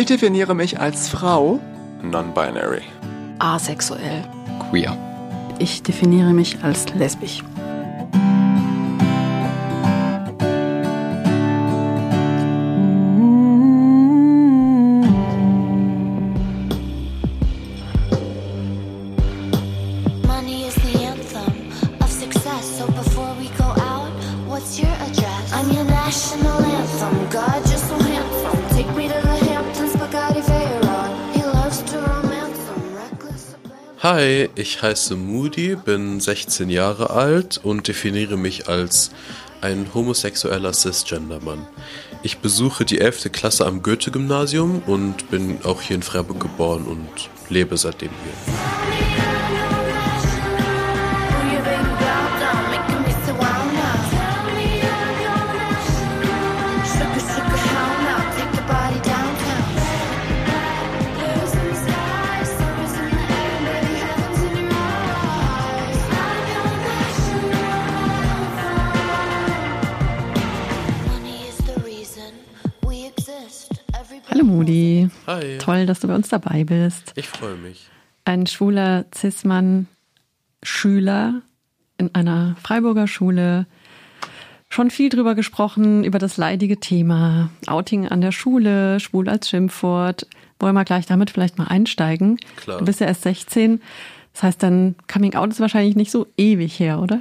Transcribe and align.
Ich 0.00 0.06
definiere 0.06 0.54
mich 0.54 0.80
als 0.80 1.10
Frau. 1.10 1.60
Non-binary. 2.02 2.80
Asexuell. 3.38 4.24
Queer. 4.70 4.96
Ich 5.58 5.82
definiere 5.82 6.32
mich 6.32 6.56
als 6.64 6.88
lesbisch. 6.94 7.42
Ich 34.60 34.82
heiße 34.82 35.16
Moody, 35.16 35.74
bin 35.74 36.20
16 36.20 36.68
Jahre 36.70 37.10
alt 37.10 37.58
und 37.62 37.88
definiere 37.88 38.36
mich 38.36 38.68
als 38.68 39.10
ein 39.62 39.86
homosexueller 39.94 40.72
Cisgender-Mann. 40.72 41.66
Ich 42.22 42.38
besuche 42.38 42.84
die 42.84 43.00
11. 43.00 43.32
Klasse 43.32 43.66
am 43.66 43.82
Goethe-Gymnasium 43.82 44.82
und 44.86 45.30
bin 45.30 45.58
auch 45.64 45.80
hier 45.80 45.96
in 45.96 46.02
Freiburg 46.02 46.40
geboren 46.40 46.84
und 46.84 47.08
lebe 47.48 47.76
seitdem 47.76 48.10
hier. 48.10 48.79
Toll, 75.60 75.86
dass 75.86 76.00
du 76.00 76.08
bei 76.08 76.14
uns 76.14 76.28
dabei 76.28 76.64
bist. 76.64 77.12
Ich 77.16 77.28
freue 77.28 77.56
mich. 77.56 77.88
Ein 78.24 78.46
schwuler 78.46 79.04
Cis-Mann, 79.14 79.86
Schüler 80.62 81.42
in 81.98 82.14
einer 82.14 82.56
Freiburger 82.62 83.06
Schule. 83.06 83.66
Schon 84.68 84.90
viel 84.90 85.08
drüber 85.08 85.34
gesprochen, 85.34 86.04
über 86.04 86.18
das 86.18 86.36
leidige 86.36 86.78
Thema. 86.78 87.50
Outing 87.66 88.08
an 88.08 88.20
der 88.20 88.32
Schule, 88.32 89.00
schwul 89.00 89.28
als 89.28 89.48
Schimpfwort. 89.48 90.26
Wollen 90.58 90.74
wir 90.74 90.84
gleich 90.84 91.06
damit 91.06 91.30
vielleicht 91.30 91.58
mal 91.58 91.66
einsteigen? 91.66 92.38
Klar. 92.56 92.78
Du 92.78 92.84
bist 92.84 93.00
ja 93.00 93.06
erst 93.06 93.22
16. 93.22 93.80
Das 94.32 94.42
heißt, 94.44 94.62
dein 94.62 94.94
Coming 95.12 95.34
Out 95.34 95.50
ist 95.50 95.60
wahrscheinlich 95.60 95.96
nicht 95.96 96.10
so 96.10 96.26
ewig 96.36 96.78
her, 96.78 97.00
oder? 97.00 97.20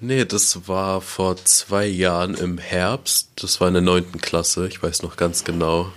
Nee, 0.00 0.24
das 0.24 0.66
war 0.66 1.02
vor 1.02 1.36
zwei 1.44 1.86
Jahren 1.86 2.34
im 2.34 2.56
Herbst. 2.56 3.28
Das 3.36 3.60
war 3.60 3.68
in 3.68 3.74
der 3.74 3.82
neunten 3.82 4.20
Klasse, 4.20 4.66
ich 4.66 4.82
weiß 4.82 5.02
noch 5.02 5.16
ganz 5.16 5.44
genau. 5.44 5.92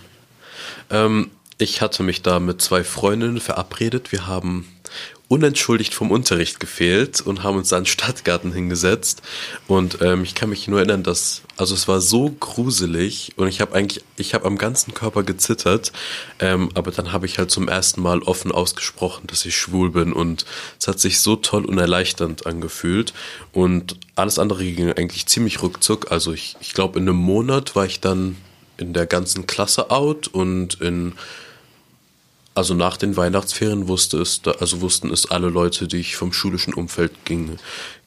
Ähm, 0.89 1.31
ich 1.57 1.81
hatte 1.81 2.03
mich 2.03 2.21
da 2.21 2.39
mit 2.39 2.61
zwei 2.61 2.83
Freundinnen 2.83 3.39
verabredet. 3.39 4.11
Wir 4.11 4.27
haben 4.27 4.67
unentschuldigt 5.33 5.95
vom 5.95 6.11
Unterricht 6.11 6.59
gefehlt 6.59 7.19
und 7.19 7.41
haben 7.41 7.57
uns 7.57 7.69
da 7.69 7.77
in 7.77 7.83
den 7.83 7.87
Stadtgarten 7.87 8.53
hingesetzt. 8.53 9.23
Und 9.67 9.99
ähm, 10.01 10.23
ich 10.23 10.35
kann 10.35 10.49
mich 10.49 10.67
nur 10.67 10.77
erinnern, 10.77 11.01
dass, 11.01 11.41
also 11.57 11.73
es 11.73 11.87
war 11.87 12.01
so 12.01 12.29
gruselig 12.39 13.31
und 13.35 13.47
ich 13.47 13.59
habe 13.59 13.73
eigentlich, 13.73 14.03
ich 14.15 14.35
habe 14.35 14.45
am 14.45 14.59
ganzen 14.59 14.93
Körper 14.93 15.23
gezittert. 15.23 15.91
Ähm, 16.39 16.69
aber 16.75 16.91
dann 16.91 17.11
habe 17.11 17.25
ich 17.25 17.39
halt 17.39 17.49
zum 17.49 17.67
ersten 17.67 18.01
Mal 18.01 18.21
offen 18.21 18.51
ausgesprochen, 18.51 19.25
dass 19.25 19.45
ich 19.45 19.57
schwul 19.57 19.89
bin 19.89 20.13
und 20.13 20.45
es 20.79 20.87
hat 20.87 20.99
sich 20.99 21.19
so 21.19 21.35
toll 21.35 21.65
und 21.65 21.79
erleichternd 21.79 22.45
angefühlt. 22.45 23.13
Und 23.53 23.97
alles 24.15 24.37
andere 24.37 24.63
ging 24.63 24.91
eigentlich 24.91 25.25
ziemlich 25.25 25.63
ruckzuck. 25.63 26.11
Also 26.11 26.31
ich, 26.33 26.57
ich 26.59 26.73
glaube, 26.73 26.99
in 26.99 27.09
einem 27.09 27.17
Monat 27.17 27.75
war 27.75 27.85
ich 27.85 27.99
dann 27.99 28.37
in 28.77 28.93
der 28.93 29.05
ganzen 29.05 29.47
Klasse 29.47 29.91
out 29.91 30.27
und 30.27 30.81
in 30.81 31.13
also 32.55 32.75
nach 32.75 32.97
den 32.97 33.17
Weihnachtsferien 33.17 33.87
wusste 33.87 34.21
es, 34.21 34.41
also 34.59 34.81
wussten 34.81 35.09
es 35.09 35.31
alle 35.31 35.49
Leute, 35.49 35.87
die 35.87 35.97
ich 35.97 36.15
vom 36.15 36.33
schulischen 36.33 36.73
Umfeld 36.75 37.25
ging, 37.25 37.57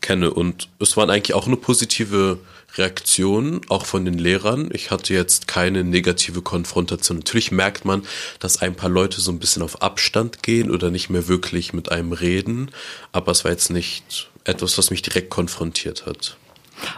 kenne. 0.01 0.33
Und 0.33 0.69
es 0.79 0.97
waren 0.97 1.11
eigentlich 1.11 1.35
auch 1.35 1.49
eine 1.49 1.57
positive 1.57 2.39
Reaktion, 2.77 3.63
auch 3.69 3.87
von 3.87 4.05
den 4.05 4.19
Lehrern. 4.19 4.71
Ich 4.73 4.93
hatte 4.93 5.15
jetzt 5.15 5.49
keine 5.49 5.83
negative 5.83 6.43
Konfrontation. 6.43 7.19
Natürlich 7.19 7.51
merkt 7.51 7.85
man, 7.85 8.03
dass 8.39 8.63
ein 8.63 8.77
paar 8.77 8.91
Leute 8.91 9.21
so 9.21 9.33
ein 9.33 9.41
bisschen 9.41 9.63
auf 9.63 9.83
Abstand 9.83 10.45
gehen 10.45 10.71
oder 10.71 10.91
nicht 10.91 11.11
mehr 11.11 11.27
wirklich 11.27 11.73
mit 11.73 11.91
einem 11.91 12.13
reden. 12.13 12.71
Aber 13.11 13.33
es 13.33 13.45
war 13.45 13.51
jetzt 13.51 13.71
nicht 13.71 14.31
etwas, 14.45 14.79
was 14.79 14.91
mich 14.91 15.03
direkt 15.03 15.31
konfrontiert 15.31 16.07
hat. 16.07 16.37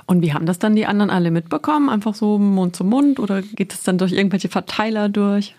Und 0.07 0.23
wie 0.23 0.33
haben 0.33 0.47
das 0.47 0.59
dann 0.59 0.77
die 0.77 0.87
anderen 0.87 1.11
alle 1.11 1.31
mitbekommen? 1.31 1.89
Einfach 1.89 2.15
so 2.15 2.39
Mund 2.39 2.77
zu 2.77 2.85
Mund 2.85 3.19
oder 3.19 3.43
geht 3.43 3.73
es 3.73 3.83
dann 3.83 3.99
durch 3.99 4.13
irgendwelche 4.13 4.49
Verteiler 4.49 5.09
durch? 5.09 5.55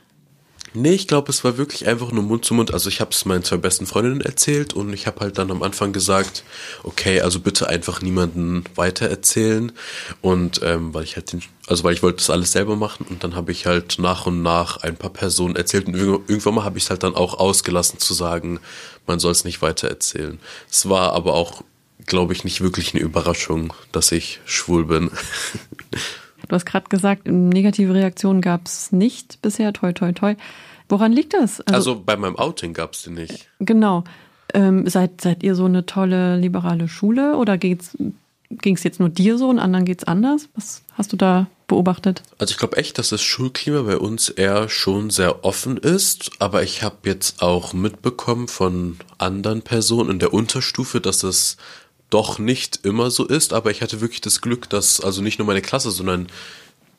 Nee, 0.76 0.92
ich 0.92 1.08
glaube, 1.08 1.32
es 1.32 1.44
war 1.44 1.58
wirklich 1.58 1.88
einfach 1.88 2.12
nur 2.12 2.24
Mund 2.24 2.46
zu 2.46 2.54
Mund. 2.54 2.72
Also 2.74 2.90
ich 2.90 3.02
habe 3.02 3.10
es 3.10 3.26
meinen 3.26 3.44
zwei 3.44 3.58
besten 3.58 3.88
Freundinnen 3.88 4.22
erzählt 4.22 4.74
und 4.74 4.94
ich 4.94 5.08
habe 5.08 5.22
halt 5.22 5.40
dann 5.40 5.50
am 5.50 5.64
Anfang 5.64 5.94
gesagt, 5.94 6.44
okay, 6.84 7.22
also 7.22 7.40
bitte 7.40 7.68
einfach 7.68 8.04
niemanden 8.04 8.66
weitererzählen. 8.76 9.72
Und 10.22 10.62
ähm, 10.64 10.94
weil 10.94 11.06
ich 11.06 11.16
halt 11.16 11.34
den, 11.34 11.42
also 11.66 11.84
weil 11.84 11.94
ich 11.94 12.04
wollte 12.04 12.18
das 12.18 12.30
alles 12.30 12.52
selber 12.52 12.76
machen 12.76 13.08
und 13.10 13.24
dann 13.24 13.36
habe 13.36 13.52
ich 13.52 13.66
halt 13.66 13.98
nach 13.98 14.28
und 14.28 14.44
nach 14.44 14.78
ein 14.78 14.96
paar 14.96 15.10
Personen 15.10 15.56
erzählt 15.56 15.88
und 15.88 15.96
irgendwann 15.96 16.54
mal 16.54 16.66
habe 16.66 16.78
ich 16.78 16.84
es 16.84 16.90
halt 16.92 17.02
dann 17.02 17.16
auch 17.16 17.40
ausgelassen 17.40 17.98
zu 17.98 18.14
sagen, 18.14 18.60
man 19.08 19.20
soll 19.20 19.32
es 19.32 19.46
nicht 19.46 19.64
weitererzählen. 19.64 20.40
Es 20.70 20.88
war 20.88 21.14
aber 21.14 21.34
auch, 21.34 21.64
glaube 22.06 22.34
ich, 22.34 22.44
nicht 22.44 22.62
wirklich 22.62 22.94
eine 22.94 23.04
Überraschung, 23.04 23.74
dass 23.92 24.12
ich 24.12 24.40
schwul 24.46 24.86
bin. 24.86 25.12
Du 26.48 26.56
hast 26.56 26.66
gerade 26.66 26.88
gesagt, 26.90 27.28
negative 27.28 27.94
Reaktionen 27.94 28.42
gab 28.42 28.66
es 28.66 28.92
nicht 28.92 29.42
bisher. 29.42 29.72
Toi, 29.72 29.94
toi, 29.94 30.14
toi. 30.14 30.36
Woran 30.88 31.12
liegt 31.12 31.34
das? 31.34 31.62
Also 31.62 32.02
bei 32.04 32.18
meinem 32.18 32.38
Outing 32.38 32.74
gab 32.74 32.94
es 32.94 33.04
den 33.04 33.14
nicht. 33.16 33.50
genau. 33.60 34.04
Ähm, 34.54 34.88
seid, 34.88 35.22
seid 35.22 35.44
ihr 35.44 35.54
so 35.54 35.66
eine 35.66 35.86
tolle 35.86 36.38
liberale 36.38 36.88
Schule 36.88 37.36
oder 37.36 37.60
ging 37.60 37.78
es 37.78 38.84
jetzt 38.84 39.00
nur 39.00 39.10
dir 39.10 39.38
so 39.38 39.48
und 39.48 39.60
anderen 39.60 39.86
geht's 39.86 40.06
anders? 40.06 40.50
Was 40.56 40.82
hast 40.94 41.14
du 41.14 41.18
da 41.18 41.46
beobachtet? 41.68 42.24
Also 42.40 42.54
ich 42.54 42.58
glaube 42.58 42.78
echt, 42.78 42.98
dass 42.98 43.10
das 43.10 43.22
Schulklima 43.22 43.84
bei 43.84 43.98
uns 43.98 44.30
eher 44.30 44.68
schon 44.70 45.12
sehr 45.12 45.46
offen 45.46 45.78
ist, 45.78 46.32
aber 46.40 46.64
ich 46.64 46.82
habe 46.82 46.98
jetzt 47.06 47.44
auch 47.44 47.74
mitbekommen 47.74 48.48
von 48.48 48.98
anderen 49.20 49.62
Personen 49.62 50.10
in 50.10 50.20
der 50.20 50.34
Unterstufe, 50.34 51.00
dass 51.00 51.22
es 51.22 51.58
doch 52.10 52.40
nicht 52.40 52.80
immer 52.84 53.12
so 53.12 53.26
ist, 53.26 53.54
aber 53.54 53.72
ich 53.72 53.82
hatte 53.82 54.02
wirklich 54.02 54.22
das 54.22 54.42
Glück, 54.42 54.70
dass 54.70 55.02
also 55.02 55.22
nicht 55.22 55.40
nur 55.40 55.46
meine 55.46 55.62
Klasse, 55.62 55.92
sondern 55.92 56.28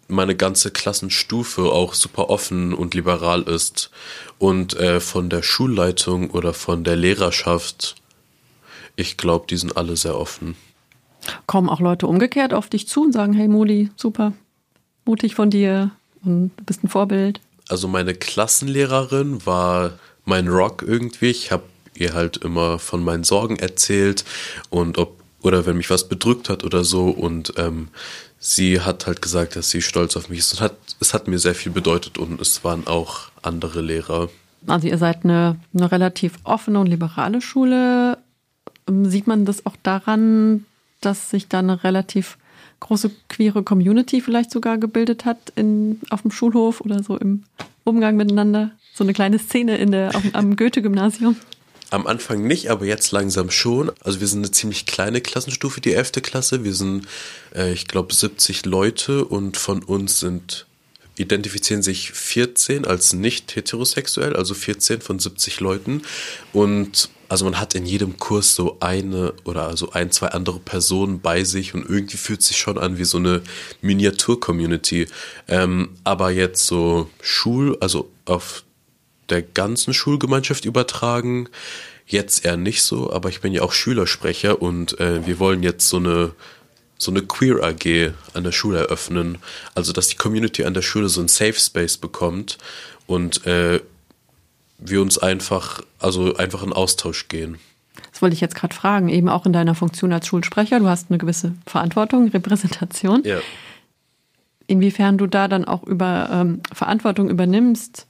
meine 0.09 0.34
ganze 0.37 0.71
Klassenstufe 0.71 1.65
auch 1.65 1.94
super 1.94 2.31
offen 2.31 2.75
und 2.75 2.94
liberal 2.94 3.43
ist 3.43 3.91
und 4.38 4.75
äh, 4.75 5.00
von 5.00 5.31
der 5.31 5.43
Schulleitung 5.43 6.31
oder 6.31 6.53
von 6.53 6.84
der 6.84 6.97
Lehrerschaft, 6.97 7.97
ich 8.97 9.16
glaube, 9.16 9.47
die 9.48 9.56
sind 9.56 9.76
alle 9.76 9.97
sehr 9.97 10.19
offen. 10.19 10.56
Kommen 11.47 11.69
auch 11.69 11.81
Leute 11.81 12.06
umgekehrt 12.06 12.54
auf 12.54 12.69
dich 12.69 12.88
zu 12.88 13.03
und 13.03 13.12
sagen, 13.12 13.34
hey 13.34 13.47
Modi, 13.47 13.91
super, 13.97 14.32
mutig 15.04 15.34
von 15.34 15.50
dir 15.50 15.92
und 16.25 16.50
du 16.56 16.65
bist 16.65 16.82
ein 16.82 16.88
Vorbild. 16.88 17.41
also 17.69 17.87
meine 17.87 18.15
Klassenlehrerin 18.15 19.47
war 19.47 19.92
mein 20.25 20.48
Rock 20.48 20.82
irgendwie. 20.87 21.31
Ich 21.31 21.53
habe 21.53 21.65
ihr 21.94 22.14
halt 22.14 22.38
immer 22.38 22.78
von 22.78 23.02
meinen 23.02 23.24
Sorgen 23.24 23.56
erzählt 23.56 24.24
und 24.70 24.98
ob 24.98 25.18
oder 25.42 25.64
wenn 25.64 25.78
mich 25.78 25.88
was 25.88 26.08
bedrückt 26.08 26.50
hat 26.50 26.64
oder 26.64 26.84
so 26.84 27.08
und 27.08 27.54
ähm, 27.56 27.88
sie 28.38 28.80
hat 28.80 29.06
halt 29.06 29.22
gesagt, 29.22 29.56
dass 29.56 29.70
sie 29.70 29.80
stolz 29.80 30.16
auf 30.16 30.28
mich 30.28 30.40
ist 30.40 30.54
und 30.54 30.60
hat 30.60 30.76
es 31.00 31.14
hat 31.14 31.28
mir 31.28 31.38
sehr 31.38 31.54
viel 31.54 31.72
bedeutet 31.72 32.18
und 32.18 32.41
es 32.41 32.62
waren 32.62 32.86
auch 32.86 33.30
andere 33.42 33.80
Lehrer. 33.80 34.28
Also 34.66 34.88
ihr 34.88 34.98
seid 34.98 35.24
eine, 35.24 35.59
eine 35.74 35.91
relativ 35.91 36.34
offene 36.44 36.80
und 36.80 36.86
liberale 36.86 37.41
Schule. 37.41 38.18
Ähm, 38.88 39.06
Sieht 39.09 39.26
man 39.26 39.44
das 39.44 39.65
auch 39.66 39.76
daran, 39.82 40.66
dass 41.00 41.30
sich 41.30 41.48
da 41.48 41.60
eine 41.60 41.82
relativ 41.84 42.36
große 42.80 43.10
queere 43.28 43.62
Community 43.62 44.20
vielleicht 44.20 44.50
sogar 44.50 44.78
gebildet 44.78 45.24
hat 45.24 45.38
in, 45.56 46.00
auf 46.10 46.22
dem 46.22 46.30
Schulhof 46.30 46.80
oder 46.80 47.03
so 47.03 47.16
im 47.16 47.44
Umgang 47.84 48.16
miteinander? 48.16 48.72
So 48.94 49.04
eine 49.04 49.12
kleine 49.12 49.38
Szene 49.38 49.76
in 49.78 49.92
der, 49.92 50.15
auf, 50.15 50.22
am 50.32 50.56
Goethe-Gymnasium. 50.56 51.36
Am 51.91 52.07
Anfang 52.07 52.47
nicht, 52.47 52.71
aber 52.71 52.87
jetzt 52.87 53.10
langsam 53.10 53.51
schon. 53.51 53.91
Also 54.01 54.21
wir 54.21 54.28
sind 54.28 54.41
eine 54.41 54.53
ziemlich 54.53 54.87
kleine 54.87 55.21
Klassenstufe, 55.21 55.81
die 55.81 55.92
11. 55.92 56.13
Klasse. 56.22 56.63
Wir 56.63 56.75
sind, 56.75 57.07
äh, 57.54 57.72
ich 57.72 57.89
glaube, 57.89 58.15
70 58.15 58.65
Leute 58.65 59.25
und 59.25 59.57
von 59.57 59.83
uns 59.83 60.21
sind 60.21 60.66
identifizieren 61.16 61.83
sich 61.83 62.13
14 62.13 62.87
als 62.87 63.13
nicht 63.13 63.54
heterosexuell, 63.54 64.34
also 64.34 64.54
14 64.54 65.03
von 65.03 65.19
70 65.19 65.60
Leuten. 65.60 66.03
Und 66.53 67.10
also 67.28 67.45
man 67.45 67.60
hat 67.60 67.75
in 67.75 67.84
jedem 67.84 68.19
Kurs 68.19 68.54
so 68.54 68.78
eine 68.81 69.34
oder 69.45 69.66
also 69.66 69.92
ein, 69.92 70.10
zwei 70.10 70.28
andere 70.28 70.59
Personen 70.59 71.21
bei 71.21 71.45
sich 71.45 71.75
und 71.75 71.89
irgendwie 71.89 72.16
fühlt 72.16 72.42
sich 72.42 72.57
schon 72.57 72.78
an 72.78 72.98
wie 72.98 73.04
so 73.04 73.19
eine 73.19 73.42
Miniatur-Community. 73.83 75.07
Ähm, 75.47 75.91
aber 76.04 76.31
jetzt 76.31 76.66
so 76.66 77.10
Schul, 77.21 77.77
also 77.81 78.10
auf 78.25 78.65
der 79.30 79.42
ganzen 79.42 79.94
Schulgemeinschaft 79.94 80.65
übertragen, 80.65 81.48
jetzt 82.06 82.44
eher 82.44 82.56
nicht 82.56 82.82
so, 82.82 83.12
aber 83.12 83.28
ich 83.28 83.41
bin 83.41 83.53
ja 83.53 83.62
auch 83.62 83.72
Schülersprecher 83.72 84.60
und 84.60 84.98
äh, 85.00 85.27
wir 85.27 85.38
wollen 85.38 85.62
jetzt 85.62 85.88
so 85.88 85.98
eine 85.98 86.32
so 86.98 87.10
eine 87.10 87.22
Queer 87.22 87.65
AG 87.65 88.12
an 88.34 88.44
der 88.44 88.53
Schule 88.53 88.78
eröffnen, 88.78 89.38
also 89.74 89.92
dass 89.92 90.09
die 90.09 90.16
Community 90.16 90.65
an 90.65 90.74
der 90.74 90.82
Schule 90.82 91.09
so 91.09 91.22
ein 91.22 91.28
Safe 91.28 91.54
Space 91.54 91.97
bekommt 91.97 92.59
und 93.06 93.47
äh, 93.47 93.80
wir 94.77 95.00
uns 95.00 95.16
einfach, 95.16 95.82
also 95.98 96.36
einfach 96.36 96.62
in 96.62 96.74
Austausch 96.74 97.28
gehen. 97.28 97.59
Das 98.12 98.21
wollte 98.21 98.34
ich 98.34 98.41
jetzt 98.41 98.54
gerade 98.54 98.74
fragen, 98.74 99.09
eben 99.09 99.30
auch 99.30 99.47
in 99.47 99.53
deiner 99.53 99.74
Funktion 99.74 100.12
als 100.12 100.27
Schulsprecher. 100.27 100.78
Du 100.78 100.88
hast 100.88 101.10
eine 101.10 101.18
gewisse 101.18 101.54
Verantwortung, 101.66 102.28
Repräsentation. 102.28 103.22
Ja. 103.24 103.38
Inwiefern 104.66 105.16
du 105.16 105.27
da 105.27 105.48
dann 105.48 105.65
auch 105.65 105.82
über 105.84 106.28
ähm, 106.30 106.60
Verantwortung 106.72 107.30
übernimmst 107.30 108.06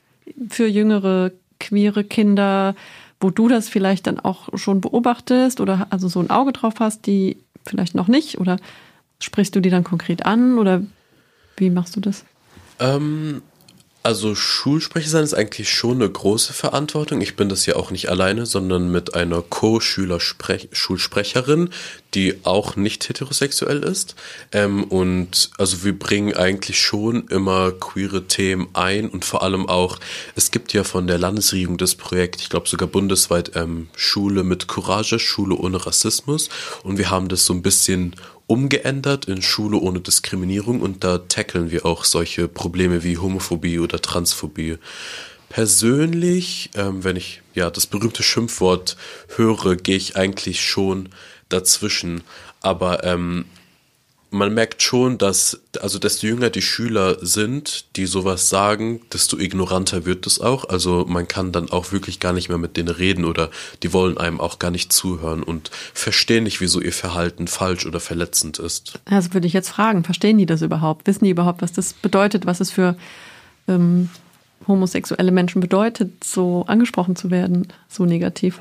für 0.48 0.66
jüngere 0.66 1.32
queere 1.58 2.04
Kinder, 2.04 2.74
wo 3.20 3.30
du 3.30 3.48
das 3.48 3.68
vielleicht 3.68 4.06
dann 4.06 4.18
auch 4.18 4.48
schon 4.54 4.80
beobachtest 4.80 5.60
oder 5.60 5.86
also 5.90 6.08
so 6.08 6.20
ein 6.20 6.30
Auge 6.30 6.52
drauf 6.52 6.74
hast, 6.80 7.06
die 7.06 7.36
vielleicht 7.66 7.94
noch 7.94 8.08
nicht 8.08 8.38
oder 8.38 8.56
sprichst 9.20 9.54
du 9.54 9.60
die 9.60 9.70
dann 9.70 9.84
konkret 9.84 10.24
an 10.24 10.58
oder 10.58 10.82
wie 11.56 11.70
machst 11.70 11.96
du 11.96 12.00
das? 12.00 12.24
Ähm, 12.78 13.42
also 14.02 14.34
Schulsprecher 14.34 15.10
sein 15.10 15.24
ist 15.24 15.34
eigentlich 15.34 15.70
schon 15.70 15.96
eine 15.96 16.08
große 16.08 16.54
Verantwortung. 16.54 17.20
Ich 17.20 17.36
bin 17.36 17.50
das 17.50 17.66
ja 17.66 17.76
auch 17.76 17.90
nicht 17.90 18.08
alleine, 18.08 18.46
sondern 18.46 18.90
mit 18.90 19.14
einer 19.14 19.42
Co-Schüler-Schulsprecherin, 19.42 21.68
die 22.14 22.38
auch 22.44 22.76
nicht 22.76 23.06
heterosexuell 23.08 23.82
ist. 23.82 24.14
Ähm, 24.52 24.84
und 24.84 25.50
also 25.58 25.84
wir 25.84 25.98
bringen 25.98 26.34
eigentlich 26.34 26.80
schon 26.80 27.28
immer 27.28 27.72
queere 27.72 28.26
Themen 28.26 28.68
ein 28.72 29.10
und 29.10 29.26
vor 29.26 29.42
allem 29.42 29.68
auch, 29.68 29.98
es 30.34 30.50
gibt 30.50 30.72
ja 30.72 30.82
von 30.82 31.06
der 31.06 31.18
Landesregierung 31.18 31.76
das 31.76 31.94
Projekt, 31.94 32.40
ich 32.40 32.48
glaube 32.48 32.70
sogar 32.70 32.88
bundesweit, 32.88 33.54
ähm, 33.54 33.90
Schule 33.94 34.44
mit 34.44 34.66
Courage, 34.66 35.18
Schule 35.18 35.56
ohne 35.56 35.84
Rassismus. 35.84 36.48
Und 36.82 36.96
wir 36.96 37.10
haben 37.10 37.28
das 37.28 37.44
so 37.44 37.52
ein 37.52 37.60
bisschen 37.60 38.16
umgeändert 38.50 39.26
in 39.26 39.42
Schule 39.42 39.78
ohne 39.78 40.00
Diskriminierung 40.00 40.80
und 40.80 41.04
da 41.04 41.18
tackeln 41.18 41.70
wir 41.70 41.86
auch 41.86 42.04
solche 42.04 42.48
Probleme 42.48 43.04
wie 43.04 43.16
Homophobie 43.16 43.78
oder 43.78 44.02
Transphobie. 44.02 44.78
Persönlich, 45.48 46.70
ähm, 46.74 47.04
wenn 47.04 47.14
ich 47.14 47.42
ja 47.54 47.70
das 47.70 47.86
berühmte 47.86 48.24
Schimpfwort 48.24 48.96
höre, 49.36 49.76
gehe 49.76 49.96
ich 49.96 50.16
eigentlich 50.16 50.64
schon 50.64 51.10
dazwischen. 51.48 52.22
Aber 52.60 53.04
ähm, 53.04 53.44
man 54.30 54.54
merkt 54.54 54.82
schon, 54.82 55.18
dass, 55.18 55.60
also 55.80 55.98
desto 55.98 56.26
jünger 56.26 56.50
die 56.50 56.62
Schüler 56.62 57.18
sind, 57.20 57.96
die 57.96 58.06
sowas 58.06 58.48
sagen, 58.48 59.00
desto 59.12 59.38
ignoranter 59.38 60.06
wird 60.06 60.26
es 60.26 60.40
auch. 60.40 60.68
Also 60.68 61.04
man 61.08 61.26
kann 61.26 61.52
dann 61.52 61.70
auch 61.70 61.90
wirklich 61.92 62.20
gar 62.20 62.32
nicht 62.32 62.48
mehr 62.48 62.58
mit 62.58 62.76
denen 62.76 62.88
reden 62.88 63.24
oder 63.24 63.50
die 63.82 63.92
wollen 63.92 64.18
einem 64.18 64.40
auch 64.40 64.58
gar 64.58 64.70
nicht 64.70 64.92
zuhören 64.92 65.42
und 65.42 65.70
verstehen 65.94 66.44
nicht, 66.44 66.60
wieso 66.60 66.80
ihr 66.80 66.92
Verhalten 66.92 67.48
falsch 67.48 67.86
oder 67.86 67.98
verletzend 67.98 68.58
ist. 68.58 69.00
Also 69.04 69.34
würde 69.34 69.48
ich 69.48 69.52
jetzt 69.52 69.70
fragen, 69.70 70.04
verstehen 70.04 70.38
die 70.38 70.46
das 70.46 70.62
überhaupt? 70.62 71.06
Wissen 71.06 71.24
die 71.24 71.30
überhaupt, 71.30 71.60
was 71.60 71.72
das 71.72 71.92
bedeutet, 71.92 72.46
was 72.46 72.60
es 72.60 72.70
für 72.70 72.96
ähm, 73.66 74.10
homosexuelle 74.68 75.32
Menschen 75.32 75.60
bedeutet, 75.60 76.22
so 76.22 76.64
angesprochen 76.66 77.16
zu 77.16 77.30
werden, 77.30 77.68
so 77.88 78.04
negativ? 78.04 78.60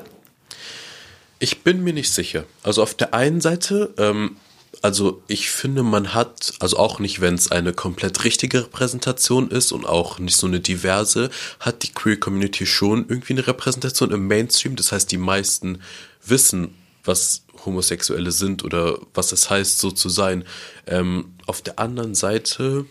Ich 1.39 1.63
bin 1.63 1.83
mir 1.83 1.93
nicht 1.93 2.11
sicher. 2.11 2.43
Also 2.63 2.83
auf 2.83 2.95
der 2.95 3.13
einen 3.13 3.39
Seite, 3.39 3.93
ähm, 3.97 4.35
also 4.81 5.21
ich 5.27 5.49
finde, 5.49 5.83
man 5.83 6.13
hat, 6.13 6.53
also 6.59 6.77
auch 6.77 6.99
nicht, 6.99 7.21
wenn 7.21 7.35
es 7.35 7.51
eine 7.51 7.73
komplett 7.73 8.23
richtige 8.23 8.63
Repräsentation 8.63 9.51
ist 9.51 9.71
und 9.71 9.85
auch 9.85 10.19
nicht 10.19 10.37
so 10.37 10.47
eine 10.47 10.59
diverse, 10.59 11.29
hat 11.59 11.83
die 11.83 11.91
Queer 11.91 12.19
Community 12.19 12.65
schon 12.65 13.05
irgendwie 13.09 13.33
eine 13.33 13.47
Repräsentation 13.47 14.11
im 14.11 14.27
Mainstream. 14.27 14.75
Das 14.75 14.91
heißt, 14.91 15.11
die 15.11 15.17
meisten 15.17 15.81
wissen, 16.25 16.75
was 17.03 17.43
Homosexuelle 17.65 18.31
sind 18.31 18.63
oder 18.63 18.99
was 19.13 19.31
es 19.31 19.49
heißt, 19.49 19.79
so 19.79 19.91
zu 19.91 20.09
sein. 20.09 20.45
Ähm, 20.87 21.33
auf 21.45 21.61
der 21.61 21.79
anderen 21.79 22.15
Seite, 22.15 22.85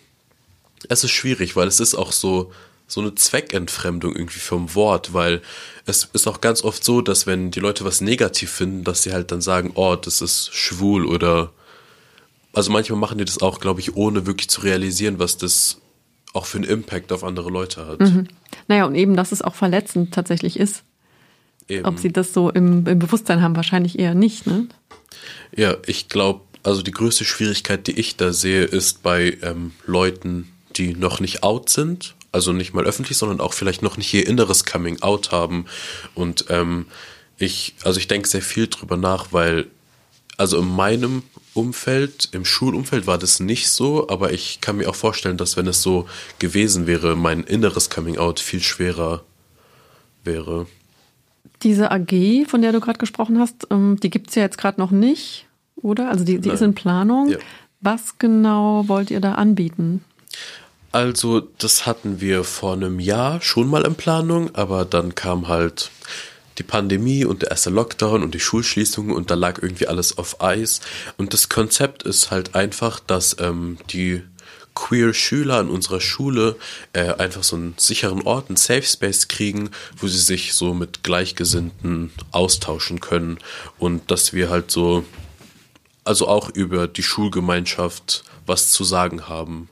es 0.88 1.04
ist 1.04 1.10
schwierig, 1.10 1.56
weil 1.56 1.68
es 1.68 1.80
ist 1.80 1.94
auch 1.94 2.12
so, 2.12 2.52
so 2.86 3.00
eine 3.00 3.14
Zweckentfremdung 3.14 4.14
irgendwie 4.14 4.40
vom 4.40 4.74
Wort, 4.74 5.12
weil 5.12 5.42
es 5.86 6.08
ist 6.12 6.26
auch 6.26 6.40
ganz 6.40 6.64
oft 6.64 6.84
so, 6.84 7.00
dass 7.00 7.26
wenn 7.26 7.50
die 7.50 7.60
Leute 7.60 7.84
was 7.84 8.00
negativ 8.00 8.50
finden, 8.50 8.84
dass 8.84 9.02
sie 9.02 9.12
halt 9.12 9.30
dann 9.30 9.40
sagen, 9.40 9.72
oh, 9.74 9.96
das 9.96 10.20
ist 10.20 10.54
schwul 10.54 11.06
oder 11.06 11.52
also 12.58 12.72
manchmal 12.72 12.98
machen 12.98 13.18
die 13.18 13.24
das 13.24 13.40
auch, 13.40 13.60
glaube 13.60 13.78
ich, 13.78 13.94
ohne 13.94 14.26
wirklich 14.26 14.50
zu 14.50 14.62
realisieren, 14.62 15.20
was 15.20 15.38
das 15.38 15.78
auch 16.32 16.44
für 16.44 16.58
einen 16.58 16.68
Impact 16.68 17.12
auf 17.12 17.22
andere 17.22 17.50
Leute 17.50 17.86
hat. 17.86 18.00
Mhm. 18.00 18.26
Naja, 18.66 18.84
und 18.84 18.96
eben, 18.96 19.14
dass 19.14 19.30
es 19.30 19.42
auch 19.42 19.54
verletzend 19.54 20.12
tatsächlich 20.12 20.58
ist. 20.58 20.82
Eben. 21.68 21.84
Ob 21.84 22.00
sie 22.00 22.12
das 22.12 22.32
so 22.32 22.50
im, 22.50 22.84
im 22.84 22.98
Bewusstsein 22.98 23.42
haben, 23.42 23.54
wahrscheinlich 23.54 23.96
eher 23.96 24.14
nicht, 24.16 24.48
ne? 24.48 24.66
Ja, 25.54 25.76
ich 25.86 26.08
glaube, 26.08 26.40
also 26.64 26.82
die 26.82 26.90
größte 26.90 27.24
Schwierigkeit, 27.24 27.86
die 27.86 27.92
ich 27.92 28.16
da 28.16 28.32
sehe, 28.32 28.64
ist 28.64 29.04
bei 29.04 29.38
ähm, 29.42 29.70
Leuten, 29.86 30.50
die 30.74 30.94
noch 30.94 31.20
nicht 31.20 31.44
out 31.44 31.70
sind, 31.70 32.16
also 32.32 32.52
nicht 32.52 32.74
mal 32.74 32.84
öffentlich, 32.86 33.18
sondern 33.18 33.38
auch 33.38 33.52
vielleicht 33.52 33.82
noch 33.82 33.96
nicht 33.98 34.12
ihr 34.12 34.26
inneres 34.26 34.64
Coming 34.64 35.00
Out 35.00 35.30
haben. 35.30 35.66
Und 36.16 36.46
ähm, 36.48 36.86
ich, 37.36 37.76
also 37.84 38.00
ich 38.00 38.08
denke 38.08 38.26
sehr 38.26 38.42
viel 38.42 38.66
drüber 38.66 38.96
nach, 38.96 39.28
weil, 39.30 39.66
also 40.36 40.58
in 40.58 40.66
meinem 40.74 41.22
Umfeld, 41.58 42.28
im 42.30 42.44
Schulumfeld 42.44 43.08
war 43.08 43.18
das 43.18 43.40
nicht 43.40 43.68
so, 43.68 44.08
aber 44.08 44.32
ich 44.32 44.60
kann 44.60 44.76
mir 44.76 44.88
auch 44.88 44.94
vorstellen, 44.94 45.36
dass 45.36 45.56
wenn 45.56 45.66
es 45.66 45.82
so 45.82 46.06
gewesen 46.38 46.86
wäre, 46.86 47.16
mein 47.16 47.42
inneres 47.42 47.90
Coming 47.90 48.16
Out 48.16 48.38
viel 48.38 48.60
schwerer 48.60 49.24
wäre. 50.22 50.66
Diese 51.64 51.90
AG, 51.90 52.46
von 52.46 52.62
der 52.62 52.70
du 52.70 52.78
gerade 52.78 53.00
gesprochen 53.00 53.40
hast, 53.40 53.66
ähm, 53.70 53.98
die 54.00 54.10
gibt 54.10 54.28
es 54.28 54.36
ja 54.36 54.42
jetzt 54.42 54.56
gerade 54.56 54.80
noch 54.80 54.92
nicht, 54.92 55.46
oder? 55.74 56.08
Also 56.10 56.24
die, 56.24 56.38
die 56.38 56.50
ist 56.50 56.62
in 56.62 56.74
Planung. 56.74 57.30
Ja. 57.30 57.38
Was 57.80 58.18
genau 58.18 58.84
wollt 58.86 59.10
ihr 59.10 59.20
da 59.20 59.34
anbieten? 59.34 60.04
Also, 60.92 61.40
das 61.40 61.86
hatten 61.86 62.20
wir 62.20 62.44
vor 62.44 62.72
einem 62.72 62.98
Jahr 63.00 63.42
schon 63.42 63.68
mal 63.68 63.84
in 63.84 63.94
Planung, 63.94 64.54
aber 64.54 64.84
dann 64.84 65.14
kam 65.14 65.48
halt 65.48 65.90
die 66.58 66.62
Pandemie 66.62 67.24
und 67.24 67.42
der 67.42 67.50
erste 67.50 67.70
Lockdown 67.70 68.22
und 68.22 68.34
die 68.34 68.40
Schulschließungen 68.40 69.14
und 69.14 69.30
da 69.30 69.34
lag 69.34 69.62
irgendwie 69.62 69.86
alles 69.86 70.18
auf 70.18 70.40
Eis. 70.40 70.80
Und 71.16 71.32
das 71.32 71.48
Konzept 71.48 72.02
ist 72.02 72.30
halt 72.30 72.54
einfach, 72.54 73.00
dass 73.00 73.36
ähm, 73.40 73.78
die 73.90 74.22
queer 74.74 75.12
Schüler 75.12 75.56
an 75.56 75.70
unserer 75.70 76.00
Schule 76.00 76.56
äh, 76.92 77.12
einfach 77.14 77.42
so 77.42 77.56
einen 77.56 77.74
sicheren 77.78 78.22
Ort, 78.22 78.48
einen 78.48 78.56
Safe 78.56 78.82
Space 78.82 79.26
kriegen, 79.26 79.70
wo 79.96 80.06
sie 80.06 80.18
sich 80.18 80.54
so 80.54 80.72
mit 80.72 81.02
Gleichgesinnten 81.02 82.12
austauschen 82.30 83.00
können 83.00 83.38
und 83.78 84.10
dass 84.10 84.32
wir 84.32 84.50
halt 84.50 84.70
so, 84.70 85.04
also 86.04 86.28
auch 86.28 86.48
über 86.50 86.86
die 86.86 87.02
Schulgemeinschaft 87.02 88.22
was 88.46 88.70
zu 88.70 88.84
sagen 88.84 89.28
haben. 89.28 89.68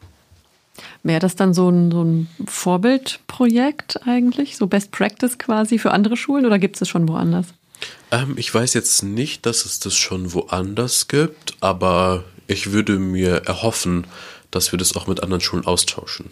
Wäre 1.06 1.20
das 1.20 1.36
dann 1.36 1.54
so 1.54 1.68
ein, 1.68 1.92
so 1.92 2.02
ein 2.02 2.28
Vorbildprojekt 2.46 4.06
eigentlich? 4.08 4.56
So 4.56 4.66
Best 4.66 4.90
Practice 4.90 5.38
quasi 5.38 5.78
für 5.78 5.92
andere 5.92 6.16
Schulen 6.16 6.44
oder 6.44 6.58
gibt 6.58 6.74
es 6.74 6.82
es 6.82 6.88
schon 6.88 7.08
woanders? 7.08 7.46
Ähm, 8.10 8.34
ich 8.36 8.52
weiß 8.52 8.74
jetzt 8.74 9.04
nicht, 9.04 9.46
dass 9.46 9.64
es 9.64 9.78
das 9.78 9.94
schon 9.94 10.32
woanders 10.32 11.06
gibt, 11.06 11.54
aber 11.60 12.24
ich 12.48 12.72
würde 12.72 12.98
mir 12.98 13.42
erhoffen, 13.46 14.08
dass 14.50 14.72
wir 14.72 14.80
das 14.80 14.96
auch 14.96 15.06
mit 15.06 15.22
anderen 15.22 15.40
Schulen 15.40 15.64
austauschen. 15.64 16.30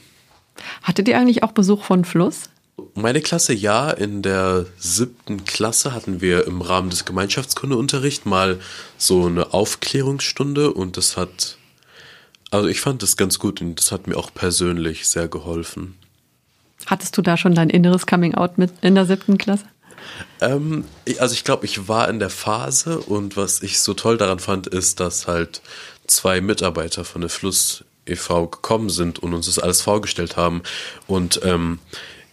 Hattet 0.82 1.06
ihr 1.06 1.18
eigentlich 1.18 1.44
auch 1.44 1.52
Besuch 1.52 1.84
von 1.84 2.04
Fluss? 2.04 2.50
Meine 2.94 3.20
Klasse 3.20 3.54
ja, 3.54 3.90
in 3.90 4.22
der 4.22 4.66
siebten 4.76 5.44
Klasse 5.44 5.94
hatten 5.94 6.20
wir 6.20 6.48
im 6.48 6.60
Rahmen 6.62 6.90
des 6.90 7.04
Gemeinschaftskundeunterrichts 7.04 8.24
mal 8.24 8.58
so 8.98 9.26
eine 9.26 9.54
Aufklärungsstunde 9.54 10.72
und 10.72 10.96
das 10.96 11.16
hat, 11.16 11.58
also 12.54 12.68
ich 12.68 12.80
fand 12.80 13.02
das 13.02 13.16
ganz 13.16 13.38
gut 13.38 13.60
und 13.60 13.78
das 13.80 13.90
hat 13.90 14.06
mir 14.06 14.16
auch 14.16 14.32
persönlich 14.32 15.08
sehr 15.08 15.28
geholfen. 15.28 15.96
Hattest 16.86 17.16
du 17.16 17.22
da 17.22 17.36
schon 17.36 17.54
dein 17.54 17.68
inneres 17.68 18.06
Coming 18.06 18.34
Out 18.34 18.58
mit 18.58 18.72
in 18.82 18.94
der 18.94 19.06
siebten 19.06 19.38
Klasse? 19.38 19.64
Ähm, 20.40 20.84
also 21.18 21.34
ich 21.34 21.44
glaube, 21.44 21.64
ich 21.64 21.88
war 21.88 22.08
in 22.08 22.18
der 22.18 22.30
Phase 22.30 23.00
und 23.00 23.36
was 23.36 23.62
ich 23.62 23.80
so 23.80 23.94
toll 23.94 24.18
daran 24.18 24.38
fand, 24.38 24.66
ist, 24.66 25.00
dass 25.00 25.26
halt 25.26 25.62
zwei 26.06 26.40
Mitarbeiter 26.40 27.04
von 27.04 27.22
der 27.22 27.30
Fluss 27.30 27.84
e.V. 28.06 28.46
gekommen 28.46 28.90
sind 28.90 29.18
und 29.18 29.34
uns 29.34 29.46
das 29.46 29.58
alles 29.58 29.80
vorgestellt 29.80 30.36
haben. 30.36 30.62
Und 31.06 31.40
ähm, 31.42 31.78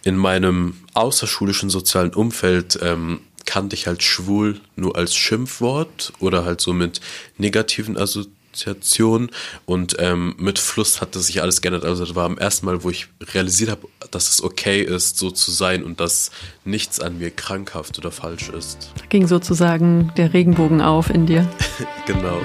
in 0.04 0.16
meinem 0.16 0.76
außerschulischen 0.94 1.70
sozialen 1.70 2.12
Umfeld 2.14 2.78
ähm, 2.82 3.20
kannte 3.44 3.74
ich 3.74 3.86
halt 3.86 4.02
schwul 4.02 4.60
nur 4.76 4.96
als 4.96 5.14
Schimpfwort 5.16 6.12
oder 6.20 6.44
halt 6.44 6.60
so 6.60 6.72
mit 6.72 7.00
negativen 7.38 7.96
Assoziation 8.52 9.30
und 9.64 9.96
ähm, 9.98 10.34
mit 10.38 10.58
Fluss 10.58 11.00
hat 11.00 11.16
das 11.16 11.26
sich 11.26 11.42
alles 11.42 11.62
geändert. 11.62 11.84
Also 11.84 12.04
das 12.04 12.14
war 12.14 12.26
am 12.26 12.38
ersten 12.38 12.66
Mal, 12.66 12.84
wo 12.84 12.90
ich 12.90 13.08
realisiert 13.32 13.70
habe, 13.70 13.88
dass 14.10 14.28
es 14.28 14.42
okay 14.42 14.82
ist, 14.82 15.18
so 15.18 15.30
zu 15.30 15.50
sein 15.50 15.82
und 15.82 16.00
dass 16.00 16.30
nichts 16.64 17.00
an 17.00 17.18
mir 17.18 17.30
krankhaft 17.30 17.98
oder 17.98 18.10
falsch 18.10 18.50
ist. 18.50 18.92
Da 18.98 19.06
ging 19.08 19.26
sozusagen 19.26 20.12
der 20.16 20.32
Regenbogen 20.32 20.80
auf 20.80 21.10
in 21.10 21.26
dir. 21.26 21.48
genau. 22.06 22.40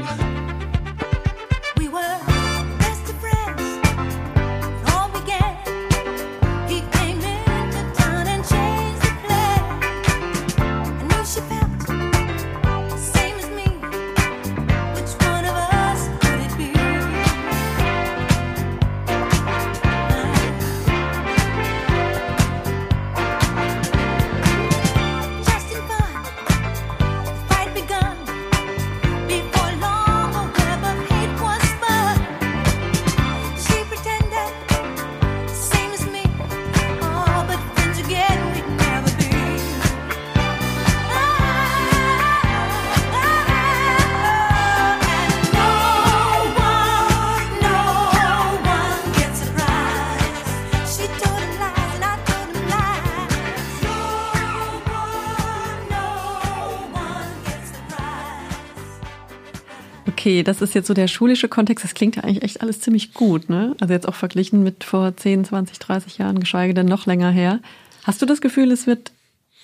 Okay, 60.07 60.43
das 60.43 60.61
ist 60.61 60.73
jetzt 60.73 60.87
so 60.87 60.93
der 60.93 61.07
schulische 61.07 61.49
Kontext. 61.49 61.83
Das 61.83 61.93
klingt 61.93 62.15
ja 62.15 62.23
eigentlich 62.23 62.43
echt 62.43 62.61
alles 62.61 62.79
ziemlich 62.79 63.13
gut, 63.13 63.49
ne? 63.49 63.75
Also 63.79 63.93
jetzt 63.93 64.07
auch 64.07 64.15
verglichen 64.15 64.63
mit 64.63 64.83
vor 64.83 65.15
10, 65.15 65.45
20, 65.45 65.79
30 65.79 66.17
Jahren, 66.17 66.39
geschweige 66.39 66.73
denn 66.73 66.85
noch 66.85 67.05
länger 67.05 67.29
her. 67.29 67.59
Hast 68.03 68.21
du 68.21 68.25
das 68.25 68.39
Gefühl, 68.39 68.71
es 68.71 68.87
wird 68.87 69.11